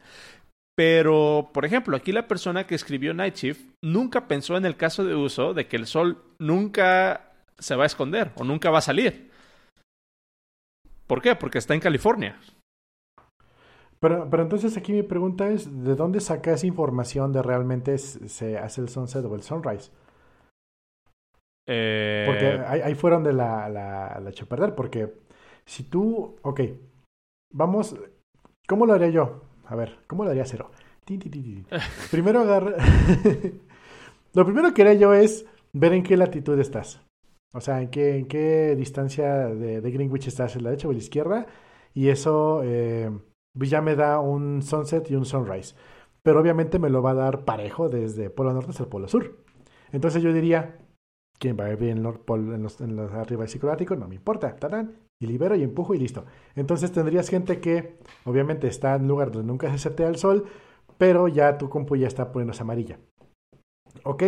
[0.76, 5.04] Pero, por ejemplo, aquí la persona que escribió Night Shift nunca pensó en el caso
[5.04, 8.82] de uso de que el sol nunca se va a esconder o nunca va a
[8.82, 9.30] salir.
[11.06, 11.36] ¿Por qué?
[11.36, 12.40] Porque está en California.
[14.04, 18.58] Pero, pero entonces aquí mi pregunta es, ¿de dónde saca esa información de realmente se
[18.58, 19.90] hace el sunset o el sunrise?
[21.66, 22.24] Eh...
[22.26, 25.10] Porque ahí, fueron de la, la, la perder, porque
[25.64, 26.60] si tú, ok,
[27.50, 27.96] vamos,
[28.68, 29.44] ¿cómo lo haría yo?
[29.64, 30.70] A ver, ¿cómo lo haría Cero?
[32.10, 32.76] Primero agarra...
[34.34, 37.00] lo primero que haría yo es ver en qué latitud estás.
[37.54, 40.90] O sea, en qué, en qué distancia de, de Greenwich estás, en la derecha o
[40.90, 41.46] en la izquierda.
[41.94, 42.60] Y eso...
[42.64, 43.10] Eh,
[43.60, 45.74] ya me da un sunset y un sunrise.
[46.22, 49.36] Pero obviamente me lo va a dar parejo desde Polo Norte hasta el Polo Sur.
[49.92, 50.78] Entonces yo diría,
[51.38, 54.14] ¿quién va a vivir en, los, en, los, en los arriba del ciclo No me
[54.14, 54.56] importa.
[55.20, 56.24] y libero y empujo y listo.
[56.56, 60.46] Entonces tendrías gente que obviamente está en lugar donde nunca se setea el sol,
[60.98, 62.98] pero ya tu compu ya está poniéndose amarilla.
[64.02, 64.22] Ok,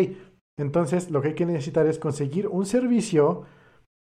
[0.59, 3.43] entonces lo que hay que necesitar es conseguir un servicio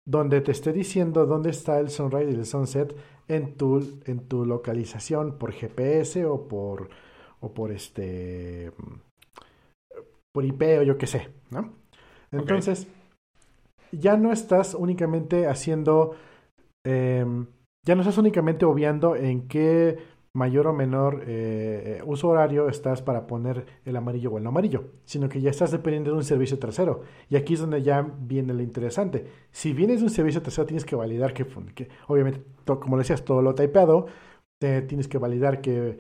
[0.09, 2.95] donde te esté diciendo dónde está el sunrise y el sunset
[3.27, 6.89] en tu, en tu localización por GPS o por,
[7.41, 8.71] o por este
[10.33, 11.73] por IP o yo qué sé, ¿no?
[12.31, 12.87] Entonces,
[13.91, 16.15] ya no estás únicamente haciendo,
[16.83, 17.45] em,
[17.85, 19.99] ya no estás únicamente obviando en qué
[20.33, 24.49] mayor o menor eh, eh, uso horario estás para poner el amarillo o el no
[24.49, 27.01] amarillo, sino que ya estás dependiendo de un servicio tercero.
[27.29, 29.25] Y aquí es donde ya viene lo interesante.
[29.51, 31.45] Si vienes de un servicio tercero, tienes que validar que,
[32.07, 34.07] obviamente, como decías, todo lo typeado,
[34.59, 35.99] tienes que validar que,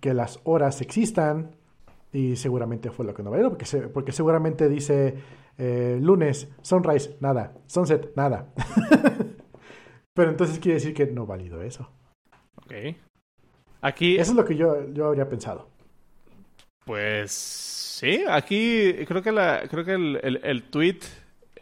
[0.00, 1.56] que, las horas existan,
[2.12, 5.14] y seguramente fue lo que no validó, porque, porque seguramente dice
[5.58, 8.52] eh, lunes, sunrise, nada, sunset, nada.
[10.14, 11.88] Pero entonces quiere decir que no valido eso.
[12.56, 12.72] Ok.
[13.82, 14.16] Aquí.
[14.16, 15.68] Eso es lo que yo, yo habría pensado.
[16.84, 20.98] Pues sí, aquí creo que la, creo que el, el, tweet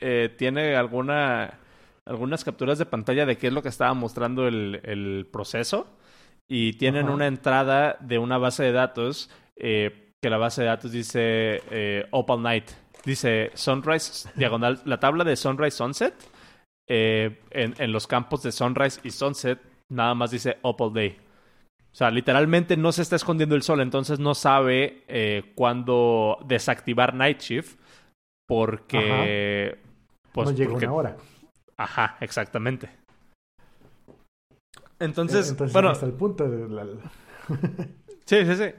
[0.01, 1.59] eh, tiene alguna
[2.07, 5.87] algunas capturas de pantalla de qué es lo que estaba mostrando el, el proceso
[6.49, 10.91] y tienen una entrada de una base de datos eh, que la base de datos
[10.91, 12.71] dice eh, Opal Night,
[13.05, 16.14] dice Sunrise diagonal, la tabla de Sunrise Sunset
[16.87, 21.30] en, en los campos de Sunrise y Sunset nada más dice Opal Day.
[21.93, 27.14] O sea, literalmente no se está escondiendo el sol, entonces no sabe eh, cuándo desactivar
[27.14, 27.78] Night Shift
[28.47, 29.76] porque...
[30.32, 31.16] Pues, no llega una hora.
[31.76, 32.91] Ajá, exactamente.
[35.01, 35.91] Entonces, bueno...
[35.91, 36.84] Hasta el punto de la...
[38.24, 38.72] sí, sí,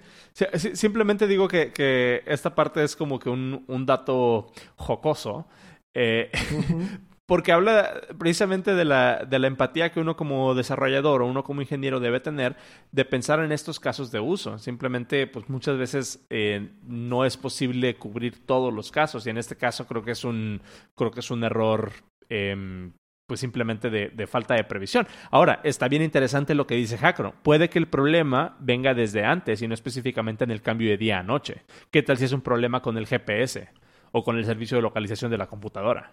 [0.56, 5.48] sí, Simplemente digo que, que, esta parte es como que un, un dato jocoso.
[5.94, 6.32] Eh,
[7.32, 11.62] porque habla precisamente de la, de la empatía que uno como desarrollador o uno como
[11.62, 12.58] ingeniero debe tener
[12.92, 14.60] de pensar en estos casos de uso.
[14.60, 19.56] Simplemente, pues muchas veces eh, no es posible cubrir todos los casos y en este
[19.56, 20.60] caso creo que es un,
[20.94, 21.94] creo que es un error
[22.28, 22.92] em,
[23.28, 25.08] pues simplemente de, de, falta de previsión.
[25.30, 27.34] Ahora, está bien interesante lo que dice Hackro.
[27.44, 31.20] Puede que el problema venga desde antes y no específicamente en el cambio de día
[31.20, 31.62] a noche.
[31.92, 33.70] ¿Qué tal si es un problema con el GPS
[34.12, 36.12] o con el servicio de localización de la computadora?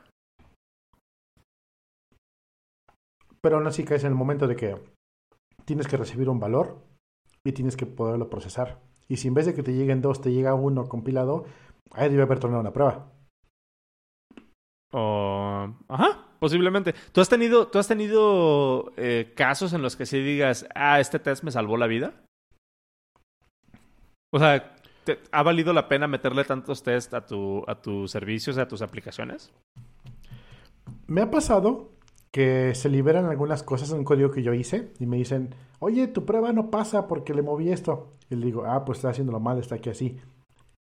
[3.41, 4.77] Pero aún así caes en el momento de que
[5.65, 6.83] tienes que recibir un valor
[7.45, 8.81] y tienes que poderlo procesar.
[9.09, 11.45] Y si en vez de que te lleguen dos, te llega uno compilado,
[11.93, 13.11] ahí debe haber tornado una prueba.
[14.93, 15.75] O...
[15.89, 16.95] Ajá, posiblemente.
[17.13, 21.19] ¿Tú has tenido, ¿tú has tenido eh, casos en los que sí digas, ah, este
[21.19, 22.15] test me salvó la vida?
[24.31, 24.77] O sea,
[25.33, 29.53] ¿ha valido la pena meterle tantos test a, tu, a tus servicios, a tus aplicaciones?
[31.07, 31.98] Me ha pasado
[32.31, 36.09] que se liberan algunas cosas en un código que yo hice y me dicen, oye,
[36.09, 38.13] tu prueba no pasa porque le moví esto.
[38.31, 40.19] Y le digo, ah, pues está haciéndolo mal, está aquí así.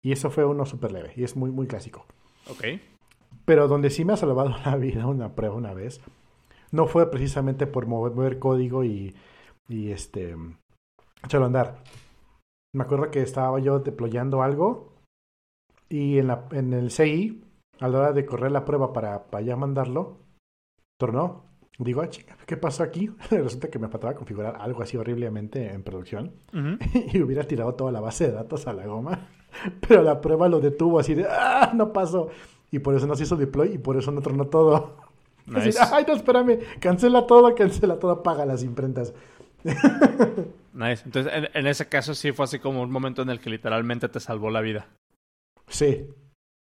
[0.04, 2.06] Y eso fue uno súper leve y es muy, muy clásico.
[2.50, 2.80] Ok.
[3.46, 6.02] Pero donde sí me ha salvado la vida una prueba una vez,
[6.72, 9.16] no fue precisamente por mover, código y,
[9.70, 10.36] y este,
[11.24, 11.84] echarlo a andar.
[12.74, 14.94] Me acuerdo que estaba yo deployando algo
[15.90, 17.44] y en, la, en el CI,
[17.80, 20.18] a la hora de correr la prueba para, para ya mandarlo,
[20.98, 21.46] tornó.
[21.80, 23.12] Digo, ah, chica, ¿qué pasó aquí?
[23.30, 26.34] Resulta que me faltaba configurar algo así horriblemente en producción
[27.14, 29.30] y hubiera tirado toda la base de datos a la goma.
[29.88, 31.72] Pero la prueba lo detuvo así de, ¡ah!
[31.74, 32.30] No pasó.
[32.72, 34.98] Y por eso no se hizo deploy y por eso no tronó todo.
[35.56, 39.14] Ay, no, espérame, cancela todo, cancela todo, apaga las imprentas.
[40.74, 41.04] nice.
[41.06, 44.20] Entonces, en, ese caso sí fue así como un momento en el que literalmente te
[44.20, 44.88] salvó la vida.
[45.68, 46.06] Sí.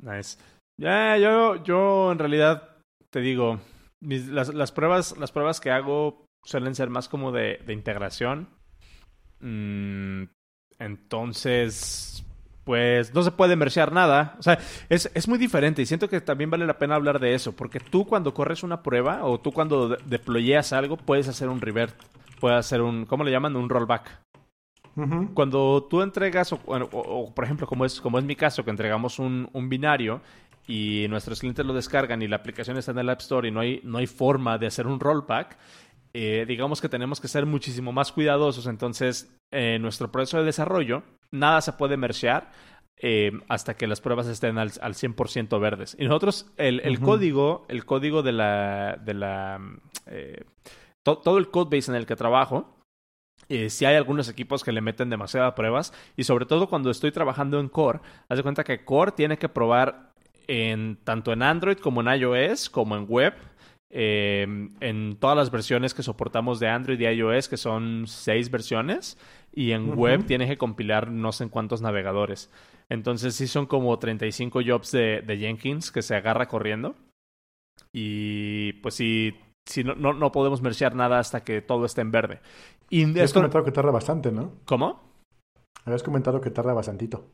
[0.03, 0.39] Nice.
[0.77, 2.71] Ya, yo, yo en realidad
[3.11, 3.61] te digo,
[4.05, 8.49] las, pruebas, las pruebas que hago suelen ser más como de, integración.
[9.41, 10.25] Mm,
[10.79, 12.25] entonces,
[12.65, 14.37] pues no se puede merciar nada.
[14.39, 17.35] O sea, es, es, muy diferente y siento que también vale la pena hablar de
[17.35, 21.49] eso, porque tú cuando corres una prueba o tú cuando de deployeas algo puedes hacer
[21.49, 21.95] un revert,
[22.41, 23.57] puedes hacer un, ¿cómo le llaman?
[23.57, 24.25] Un rollback.
[25.35, 29.49] Cuando tú entregas, o, por ejemplo, como es, como es mi caso, que entregamos un,
[29.53, 30.21] un binario
[30.67, 33.61] y nuestros clientes lo descargan y la aplicación está en el App Store y no
[33.61, 35.59] hay, no hay forma de hacer un rollback,
[36.15, 38.67] eh, digamos que tenemos que ser muchísimo más cuidadosos.
[38.67, 42.53] Entonces, en nuestro proceso de desarrollo, nada se puede merciar
[42.97, 45.97] eh, hasta que las pruebas estén al, al 100% verdes.
[45.99, 48.99] Y nosotros, el, el código, el código de la...
[49.05, 49.61] De la
[50.07, 50.45] eh,
[51.03, 52.75] todo el codebase en el que trabajo,
[53.49, 57.13] eh, si hay algunos equipos que le meten demasiadas pruebas y sobre todo cuando estoy
[57.13, 60.14] trabajando en Core, haz de cuenta que Core tiene que probar
[60.47, 63.35] en, tanto en Android como en iOS como en web
[63.97, 64.45] eh,
[64.81, 69.17] en todas las versiones que soportamos de Android y iOS, que son seis versiones,
[69.53, 72.51] y en web tienes que compilar no sé en cuántos navegadores.
[72.89, 76.97] Entonces sí son como 35 jobs de, de Jenkins que se agarra corriendo.
[77.93, 82.41] Y pues sí, si no, no, podemos merciar nada hasta que todo esté en verde.
[82.91, 84.55] Y Has comentado que tarda bastante, ¿no?
[84.65, 85.03] ¿Cómo?
[85.85, 87.31] Habías comentado que tarda bastantito.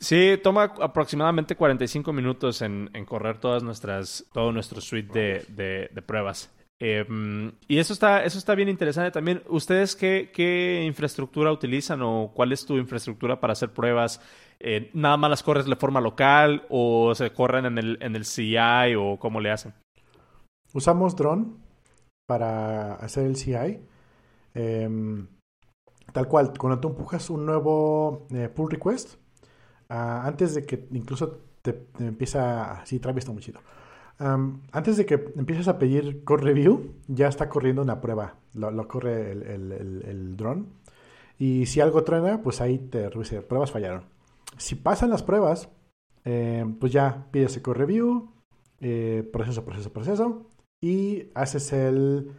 [0.00, 6.50] Sí, toma aproximadamente 45 minutos en, correr todas nuestras, todo nuestro suite de, pruebas.
[6.82, 9.42] Em, y eso está, eso está bien interesante también.
[9.48, 14.22] ¿Ustedes qué, qué infraestructura utilizan o cuál es tu infraestructura para hacer pruebas?
[14.58, 18.24] Eh, ¿Nada más las corres de forma local o se corren en el, en el
[18.24, 19.74] CI o cómo le hacen?
[20.72, 21.48] Usamos drone
[22.26, 23.80] para hacer el CI.
[24.54, 25.26] Em,
[26.14, 29.20] tal cual, cuando tú empujas un nuevo eh, pull request,
[29.90, 33.60] Ah, antes de que incluso te, empieza, sí, Travis está muy chido.
[34.18, 38.36] antes de que empieces a pedir code review, ya está corriendo una prueba.
[38.54, 40.66] Lo, corre el, el, drone.
[41.38, 44.04] Y si algo truena, pues ahí te pruebas fallaron.
[44.58, 45.70] Si pasan las pruebas,
[46.24, 48.30] eh, pues ya pides el code review,
[48.80, 52.32] eh, proceso, proceso, proceso, y haces el,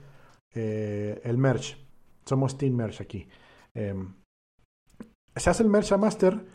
[0.53, 1.77] eh, el merge.
[2.25, 3.27] Somos Team Merge aquí.
[3.73, 4.13] Em,
[5.35, 6.45] se hace el merge a master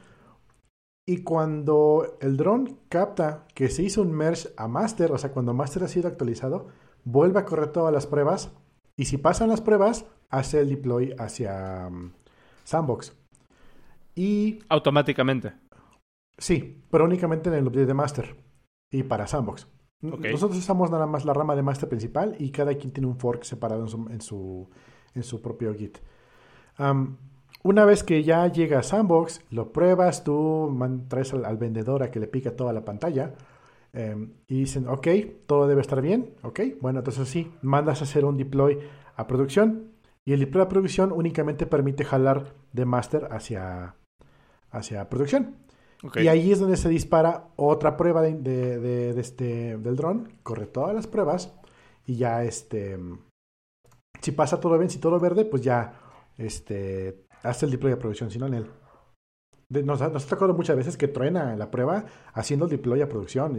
[1.07, 5.55] y cuando el drone capta que se hizo un merge a master, o sea, cuando
[5.55, 6.67] master ha sido actualizado,
[7.05, 8.53] vuelve a correr todas las pruebas.
[8.97, 12.11] Y si pasan las pruebas, hace el deploy hacia um,
[12.65, 13.17] Sandbox.
[14.17, 14.59] Y.
[14.69, 15.53] Automáticamente.
[16.39, 18.37] Sí, pero únicamente en el update de master.
[18.91, 19.69] Y para Sandbox.
[20.01, 23.45] Nosotros usamos nada más la rama de master principal y cada quien tiene un fork
[23.45, 24.69] separado en su,
[25.15, 25.99] en su, propio Git.
[26.79, 27.17] Um,
[27.67, 30.73] una vez que ya llega a Sandbox, lo pruebas, tú
[31.09, 33.35] traes al, vendedor a que le pique toda la pantalla
[33.93, 35.09] em, y dicen, ok,
[35.47, 38.79] todo debe estar bien, ok, bueno, entonces sí, mandas a hacer un deploy
[39.17, 39.91] a producción
[40.25, 43.97] y el deploy a producción únicamente permite jalar de master hacia,
[44.71, 45.57] hacia producción.
[46.15, 51.09] Y ahí es donde se dispara otra prueba de, este, del dron, corre todas las
[51.09, 51.53] pruebas
[52.05, 52.97] y ya este,
[54.21, 55.95] si pasa todo bien, si todo verde, pues ya
[56.39, 58.67] este, hace el deploy a producción, sino en él.
[59.85, 63.59] nos, ha tocado muchas veces que truena la prueba haciendo el deploy a producción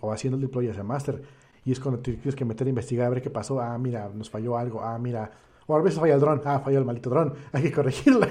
[0.00, 1.22] o haciendo el deploy hacia master.
[1.64, 3.60] Y es cuando tienes que meter a investigar a ver qué pasó.
[3.60, 4.82] Ah, mira, nos falló algo.
[4.82, 5.30] Ah, mira.
[5.66, 6.42] O a veces falla el dron.
[6.44, 7.34] Ah, falló el maldito dron.
[7.52, 8.26] Hay que corregirlo.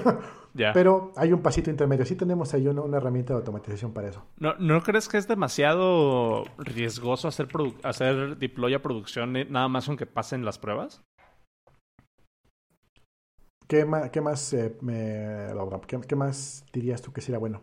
[0.54, 2.04] Pero hay un pasito intermedio.
[2.04, 4.22] Sí tenemos ahí una, herramienta de automatización para eso.
[4.36, 7.48] ¿No, ¿No crees que es demasiado riesgoso hacer,
[7.82, 11.02] hacer deploy a producción eh, nada más aunque pasen las pruebas?
[13.72, 15.46] ¿Qué más, qué más, eh, me,
[16.06, 17.62] ¿qué, más dirías tú que sería bueno?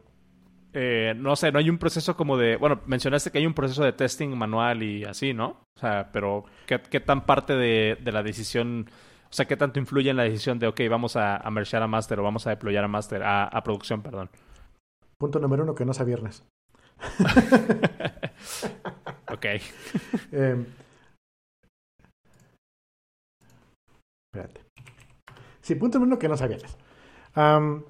[0.74, 3.84] eh, no sé, no hay un proceso como de, bueno, mencionaste que hay un proceso
[3.84, 5.62] de testing manual y así, ¿no?
[5.78, 9.78] O sea, pero ¿qué, qué tan parte de, de, la decisión, o sea, qué tanto
[9.78, 12.50] influye en la decisión de, ok, vamos a, a mergear a master o vamos a
[12.50, 14.32] deployar a master, a, a producción, perdón?
[15.20, 16.44] Punto número uno, que no sea viernes.
[19.32, 19.46] ok.
[20.32, 20.66] eh,
[24.34, 24.70] espérate.
[25.70, 26.76] Sí, punto número que no viernes.
[27.38, 27.84] Um,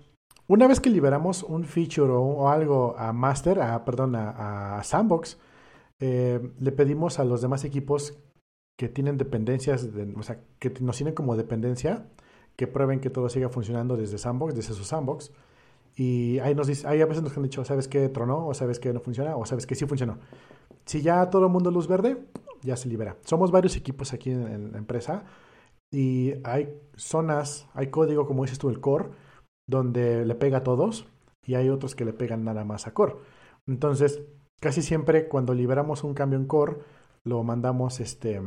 [0.48, 5.38] una vez que liberamos un feature o, algo a master, a, perdón, a, Sandbox,
[6.02, 8.18] eh, le pedimos a los demás equipos
[8.78, 12.06] que tienen dependencias, de, o sea, que nos tienen como dependencia,
[12.58, 15.32] que prueben que todo siga funcionando desde Sandbox, desde su Sandbox.
[15.96, 18.46] Y ahí nos dice, ahí a veces nos han dicho, ¿sabes qué tronó?
[18.46, 19.38] ¿O sabes que no funciona?
[19.38, 20.18] ¿O sabes que sí funcionó?
[20.84, 22.18] Si ya todo el mundo luz verde,
[22.62, 23.16] ya se libera.
[23.24, 25.24] Somos varios equipos aquí en la empresa
[25.92, 29.10] y hay zonas, hay código, como dices tú, el core,
[29.68, 31.08] donde le pega a todos
[31.46, 33.16] y hay otros que le pegan nada más a core.
[33.68, 34.22] Entonces,
[34.60, 36.78] casi siempre cuando liberamos un cambio en core,
[37.24, 38.42] lo mandamos, este,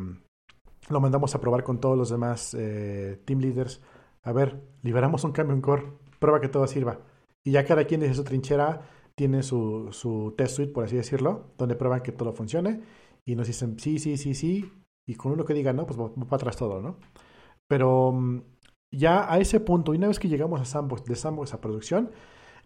[0.89, 3.81] lo mandamos a probar con todos los demás eh, team leaders.
[4.23, 7.01] A ver, liberamos un cambio en core, prueba que todo sirva.
[7.45, 8.83] Y ya cada quien desde su trinchera
[9.17, 12.83] tiene su, su test suite, por así decirlo, donde prueban que todo funcione
[13.25, 14.73] y nos dicen sí, sí, sí, sí.
[15.07, 16.97] Y con uno que diga no, pues va, va para atrás todo, ¿no?
[17.73, 18.43] Pero mm,
[18.91, 22.11] ya a ese punto, y una vez que llegamos a Sandbox, de Sandbox a producción,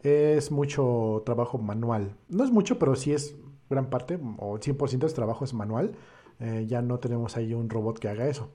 [0.03, 2.17] es mucho trabajo manual.
[2.29, 3.37] No es mucho, pero sí es
[3.71, 5.95] gran parte, o 100% del trabajo es manual.
[6.41, 8.53] Eh, ya no tenemos ahí un robot que haga eso.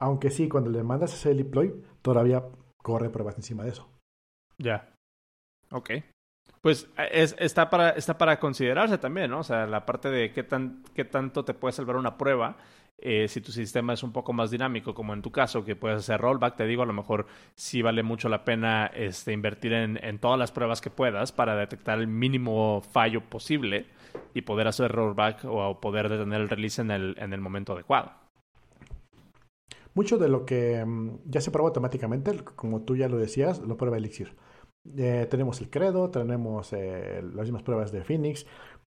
[0.00, 2.44] Aunque sí, cuando le mandas a hacer el deploy, todavía
[2.82, 3.88] corre pruebas encima de eso.
[4.58, 4.92] Ya.
[5.70, 5.90] Ok.
[6.62, 9.38] Pues es, está, para, está para considerarse también, ¿no?
[9.38, 12.56] O sea, la parte de qué, tan, qué tanto te puede salvar una prueba
[12.98, 15.98] eh, si tu sistema es un poco más dinámico, como en tu caso, que puedes
[15.98, 20.18] hacer rollback, te digo, a lo mejor sí vale mucho la pena este, invertir en,
[20.18, 23.86] todas las pruebas que puedas para detectar el mínimo fallo posible
[24.32, 28.12] y poder hacer rollback o poder detener el release en el, en el momento adecuado.
[29.92, 33.76] Mucho de lo que um, ya se prueba automáticamente, como tú ya lo decías, lo
[33.76, 34.34] prueba Elixir.
[34.96, 38.46] Eh, tenemos el credo, tenemos eh, las mismas pruebas de Phoenix,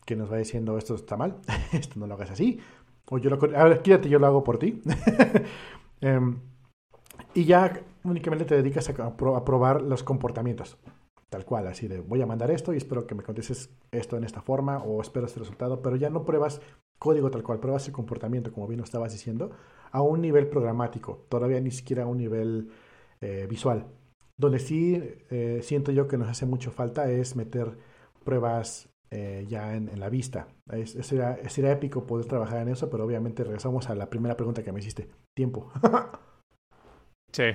[0.06, 1.38] que nos va diciendo esto está mal,
[1.74, 2.60] esto no lo hagas así,
[3.10, 4.82] o yo lo, a ver, quédate, yo lo hago por ti.
[6.02, 6.40] um,
[7.34, 10.78] y ya únicamente te dedicas a, a, probar los comportamientos.
[11.30, 14.24] Tal cual, así de voy a mandar esto y espero que me contestes esto en
[14.24, 16.62] esta forma o espero este resultado, pero ya no pruebas
[17.00, 19.52] código tal cual, pruebas el comportamiento, como bien lo estabas diciendo,
[19.92, 22.70] a un nivel programático, todavía ni siquiera a un nivel
[23.22, 23.86] eh, visual.
[24.38, 27.78] Donde sí eh, siento yo que nos hace mucho falta es meter
[28.24, 30.48] pruebas eh, ya en, en, la vista.
[30.72, 34.72] Es, sería, épico poder trabajar en eso, pero obviamente regresamos a la primera pregunta que
[34.72, 35.10] me hiciste.
[35.34, 35.72] Tiempo.
[37.32, 37.46] sí.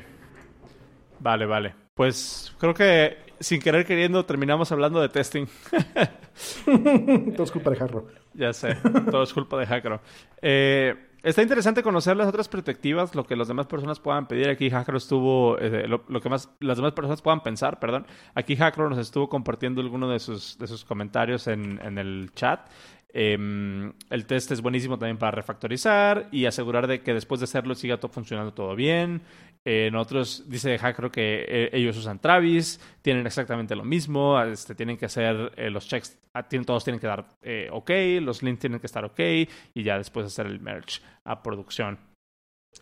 [1.18, 1.74] Vale, vale.
[1.94, 5.46] Pues creo que sin querer queriendo terminamos hablando de testing.
[7.36, 8.06] todo es culpa de Hackro.
[8.34, 8.76] Ya sé,
[9.10, 10.00] todo es culpa de Hackro.
[10.40, 14.48] Eh, está interesante conocer las otras perspectivas, lo que las demás personas puedan pedir.
[14.48, 18.06] Aquí Hackro estuvo, eh, lo, que más las demás personas puedan pensar, perdón.
[18.34, 22.68] Aquí Hackro nos estuvo compartiendo algunos de sus, de sus comentarios en, en el chat.
[23.12, 27.74] Eh, el test es buenísimo también para refactorizar y asegurar de que después de hacerlo
[27.74, 29.22] siga todo funcionando todo bien.
[29.64, 34.74] Eh, en otros dice Hackro que eh, ellos usan Travis, tienen exactamente lo mismo, este,
[34.74, 37.26] tienen que hacer eh, los checks, tienen, todos tienen que dar
[37.70, 37.90] OK,
[38.22, 41.98] los links tienen que estar OK y ya después hacer el merge a producción.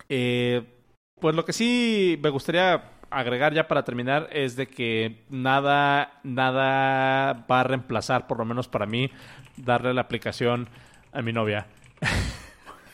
[0.07, 7.45] pues lo que sí me gustaría agregar ya para terminar es de que nada, nada
[7.51, 9.11] va a reemplazar, por lo menos para mí,
[9.57, 10.69] darle la aplicación
[11.13, 11.67] a mi novia.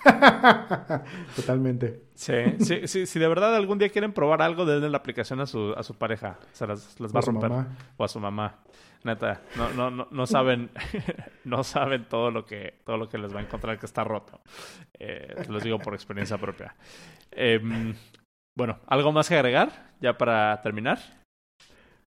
[1.37, 2.05] Totalmente.
[2.15, 5.47] Sí, sí, sí, si de verdad algún día quieren probar algo, denle la aplicación a
[5.47, 6.39] su, a su pareja.
[6.53, 7.51] Se las, las va a, a romper.
[7.51, 7.69] Mamá.
[7.97, 8.59] O a su mamá.
[9.05, 10.71] Neta, no, no, no, no saben,
[11.45, 14.41] no saben todo lo que, todo lo que les va a encontrar que está roto.
[14.99, 16.75] Eh, te los digo por experiencia propia.
[17.31, 17.61] Eh,
[18.57, 20.99] bueno, ¿algo más que agregar ya para terminar?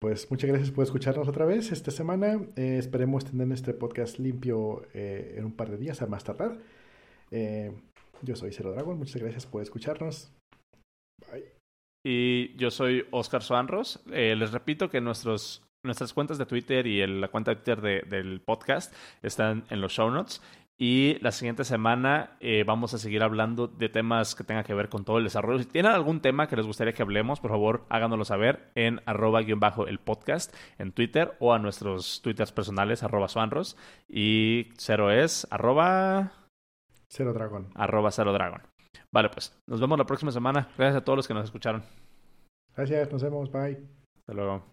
[0.02, 2.40] Pues muchas gracias por escucharnos otra vez esta semana.
[2.56, 6.58] Eh, esperemos tener este podcast limpio eh, en un par de días, a más tardar.
[7.32, 7.72] Eh,
[8.22, 10.30] yo soy Cero Dragon, muchas gracias por escucharnos.
[11.32, 11.52] Bye.
[12.04, 14.00] Y yo soy Oscar Soanros.
[14.06, 18.02] les repito que nuestros nuestras cuentas de Twitter y el, la cuenta de Twitter de,
[18.02, 20.40] del podcast están en los show notes.
[20.78, 24.88] Y la siguiente semana eh, vamos a seguir hablando de temas que tengan que ver
[24.88, 25.60] con todo el desarrollo.
[25.60, 29.42] Si tienen algún tema que les gustaría que hablemos, por favor, háganoslo saber en arroba
[29.42, 33.76] guion bajo el podcast en Twitter o a nuestros twitters personales, arroba suanros.
[34.08, 36.32] Y cero es arroba...
[37.14, 37.68] Cero dragón.
[37.74, 38.62] Arroba cero dragón.
[39.12, 40.70] Vale, pues nos vemos la próxima semana.
[40.78, 41.82] Gracias a todos los que nos escucharon.
[42.74, 43.52] Gracias, nos vemos.
[43.52, 43.86] Bye.
[44.20, 44.64] Hasta luego.